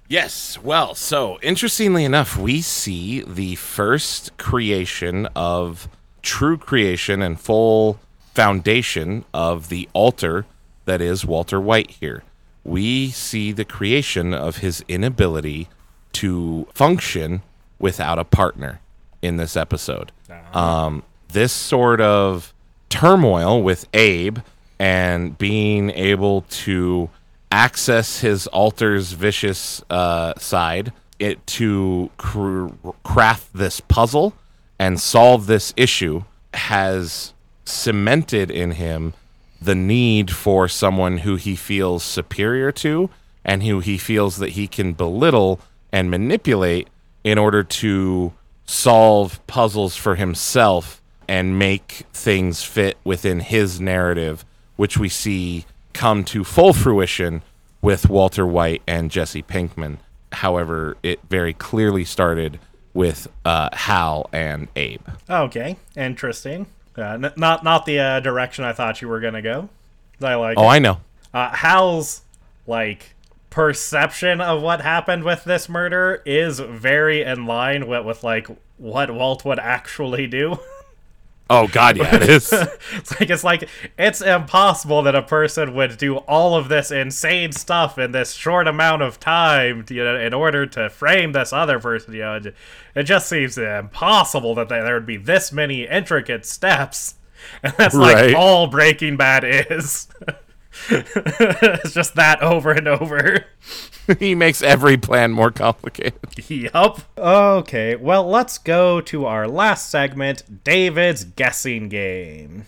[0.06, 0.59] Yes.
[0.62, 5.89] Well, so interestingly enough, we see the first creation of
[6.22, 7.98] true creation and full
[8.32, 10.47] foundation of the alter
[10.85, 12.22] that is Walter White here.
[12.62, 15.68] We see the creation of his inability
[16.12, 17.43] to function
[17.81, 18.81] without a partner
[19.20, 20.12] in this episode.
[20.52, 21.02] Um,
[21.32, 22.52] this sort of
[22.89, 24.39] turmoil with Abe
[24.78, 27.11] and being able to
[27.52, 32.69] access his alter's vicious uh, side it to cr-
[33.02, 34.35] craft this puzzle
[34.78, 36.23] and solve this issue
[36.55, 37.35] has
[37.65, 39.12] cemented in him
[39.61, 43.11] the need for someone who he feels superior to
[43.44, 45.61] and who he feels that he can belittle
[45.93, 46.89] and manipulate
[47.23, 48.32] in order to
[48.65, 50.99] solve puzzles for himself
[51.31, 54.44] and make things fit within his narrative,
[54.74, 57.40] which we see come to full fruition
[57.81, 59.98] with Walter White and Jesse Pinkman.
[60.32, 62.59] However, it very clearly started
[62.94, 65.07] with uh, Hal and Abe.
[65.31, 66.66] Okay, interesting.
[66.98, 69.69] Uh, n- not not the uh, direction I thought you were gonna go.
[70.20, 70.59] I like.
[70.59, 70.73] Oh, it.
[70.73, 70.98] I know.
[71.32, 72.23] uh, Hal's
[72.66, 73.15] like
[73.51, 78.48] perception of what happened with this murder is very in line with, with like
[78.78, 80.59] what Walt would actually do.
[81.52, 82.52] Oh God, yeah, it is.
[82.93, 83.68] it's like it's like
[83.98, 88.68] it's impossible that a person would do all of this insane stuff in this short
[88.68, 92.14] amount of time, you know, in order to frame this other person.
[92.14, 92.40] You know,
[92.94, 97.16] it, just seems impossible that there would be this many intricate steps,
[97.64, 98.35] and that's like Right.
[98.35, 100.06] all Breaking Bad is.
[100.90, 103.47] it's just that over and over.
[104.18, 106.14] he makes every plan more complicated.
[106.48, 107.02] Yup.
[107.18, 112.66] Okay, well, let's go to our last segment David's guessing game.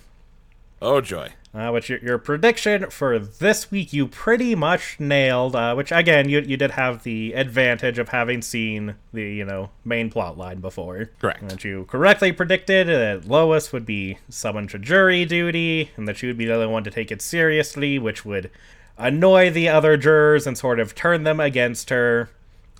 [0.80, 1.32] Oh joy.
[1.54, 5.54] Uh, which your, your prediction for this week you pretty much nailed.
[5.54, 9.68] Uh, which again, you you did have the advantage of having seen the you know
[9.84, 11.10] main plot line before.
[11.20, 11.46] Correct.
[11.46, 16.26] That you correctly predicted that Lois would be summoned to jury duty, and that she
[16.26, 18.50] would be the only one to take it seriously, which would
[18.96, 22.30] annoy the other jurors and sort of turn them against her.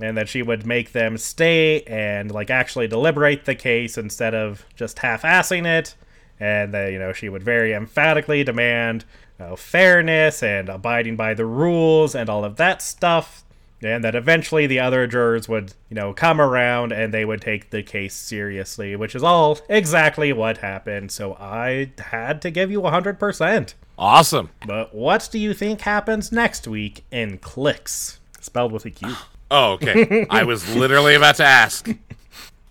[0.01, 4.65] And that she would make them stay and like actually deliberate the case instead of
[4.75, 5.95] just half-assing it
[6.43, 9.05] and that you know she would very emphatically demand
[9.39, 13.45] uh, fairness and abiding by the rules and all of that stuff
[13.81, 17.71] and that eventually the other jurors would you know come around and they would take
[17.71, 22.81] the case seriously which is all exactly what happened so i had to give you
[22.81, 24.51] 100% Awesome.
[24.67, 29.15] but what do you think happens next week in cliques spelled with a q
[29.55, 30.27] Oh, okay.
[30.31, 31.87] I was literally about to ask.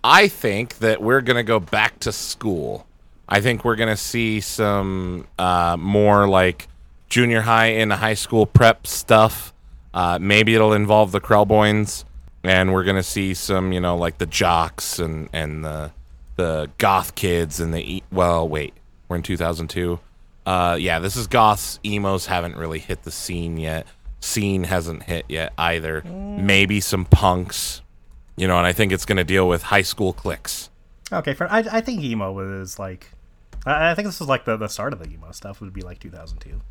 [0.04, 2.88] I think that we're gonna go back to school.
[3.32, 6.68] I think we're gonna see some uh, more like
[7.08, 9.54] junior high and high school prep stuff.
[9.94, 12.04] Uh, maybe it'll involve the Krelboynes,
[12.44, 15.92] and we're gonna see some, you know, like the jocks and and the
[16.36, 18.74] the goth kids and the e- well, wait,
[19.08, 19.98] we're in 2002.
[20.46, 21.80] Uh, yeah, this is goths.
[21.86, 23.88] Emos haven't really hit the scene yet.
[24.20, 26.02] Scene hasn't hit yet either.
[26.04, 27.82] Maybe some punks,
[28.36, 30.70] you know, and I think it's gonna deal with high school cliques.
[31.14, 33.12] okay for, I, I think emo was like
[33.66, 35.82] I, I think this was like the, the start of the emo stuff would be
[35.82, 36.62] like 2002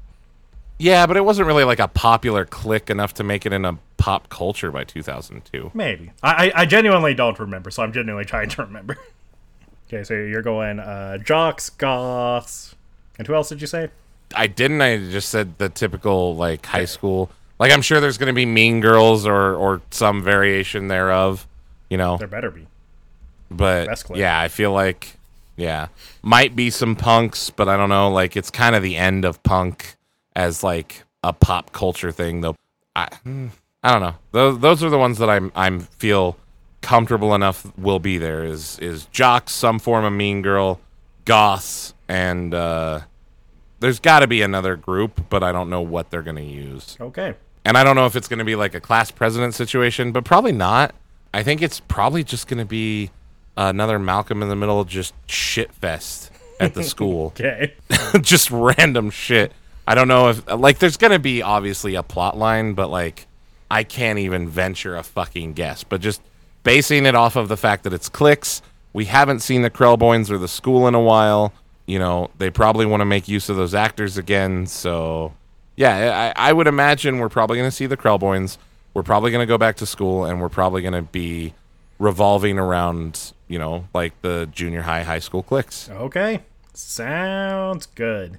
[0.78, 3.78] Yeah, but it wasn't really like a popular clique enough to make it in a
[3.96, 5.70] pop culture by 2002.
[5.74, 6.12] Maybe.
[6.22, 8.96] I, I I genuinely don't remember, so I'm genuinely trying to remember.
[9.88, 12.74] okay, so you're going uh, jocks, goths,
[13.18, 13.90] and who else did you say?
[14.34, 14.80] I didn't.
[14.80, 17.30] I just said the typical like high school
[17.60, 21.46] Like I'm sure there's going to be Mean Girls or or some variation thereof,
[21.90, 22.16] you know.
[22.16, 22.66] There better be.
[23.50, 25.16] But yeah, I feel like
[25.56, 25.88] yeah,
[26.22, 28.10] might be some punks, but I don't know.
[28.10, 29.96] Like it's kind of the end of punk
[30.34, 32.56] as like a pop culture thing, though.
[32.96, 33.08] I
[33.82, 34.14] I don't know.
[34.32, 36.36] Those those are the ones that I'm I'm feel
[36.82, 38.44] comfortable enough will be there.
[38.44, 40.80] Is is jocks, some form of mean girl,
[41.24, 43.00] goths, and uh,
[43.80, 46.96] there's got to be another group, but I don't know what they're gonna use.
[47.00, 47.34] Okay.
[47.64, 50.24] And I don't know if it's going to be like a class president situation, but
[50.24, 50.94] probably not.
[51.32, 53.10] I think it's probably just going to be
[53.56, 57.32] another Malcolm in the Middle just shit fest at the school.
[57.40, 57.74] Okay.
[58.20, 59.52] just random shit.
[59.86, 63.26] I don't know if like there's going to be obviously a plot line, but like
[63.70, 65.84] I can't even venture a fucking guess.
[65.84, 66.20] But just
[66.62, 68.62] basing it off of the fact that it's cliques,
[68.92, 71.52] we haven't seen the Krelboynes or the school in a while.
[71.86, 75.32] You know, they probably want to make use of those actors again, so
[75.76, 78.58] yeah, I, I would imagine we're probably going to see the Krelboynes.
[78.94, 81.54] We're probably going to go back to school, and we're probably going to be
[82.00, 85.88] revolving around, you know, like the junior high, high school cliques.
[85.90, 86.40] Okay.
[86.74, 88.38] Sounds good.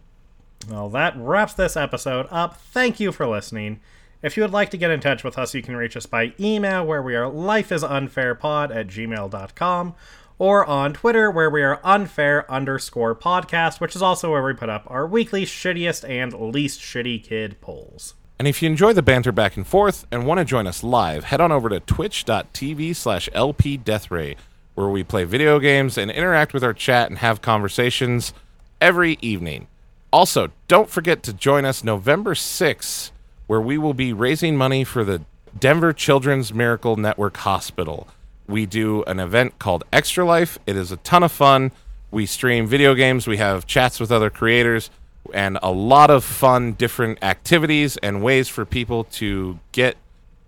[0.69, 2.57] Well, that wraps this episode up.
[2.57, 3.79] Thank you for listening.
[4.21, 6.33] If you would like to get in touch with us, you can reach us by
[6.39, 9.95] email where we are lifeisunfairpod at gmail.com
[10.37, 14.69] or on Twitter where we are unfair underscore podcast, which is also where we put
[14.69, 18.15] up our weekly shittiest and least shitty kid polls.
[18.41, 21.25] And if you enjoy the banter back and forth and want to join us live,
[21.25, 24.35] head on over to twitch.tv slash lpdeathray,
[24.73, 28.33] where we play video games and interact with our chat and have conversations
[28.81, 29.67] every evening.
[30.11, 33.11] Also, don't forget to join us November 6th,
[33.45, 35.21] where we will be raising money for the
[35.59, 38.07] Denver Children's Miracle Network Hospital.
[38.47, 40.57] We do an event called Extra Life.
[40.65, 41.71] It is a ton of fun.
[42.09, 44.89] We stream video games, we have chats with other creators,
[45.33, 49.97] and a lot of fun, different activities and ways for people to get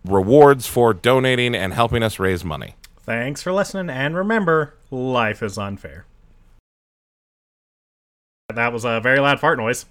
[0.05, 2.75] rewards for donating and helping us raise money.
[3.01, 6.05] Thanks for listening, and remember, life is unfair.
[8.53, 9.81] That was a very loud fart noise.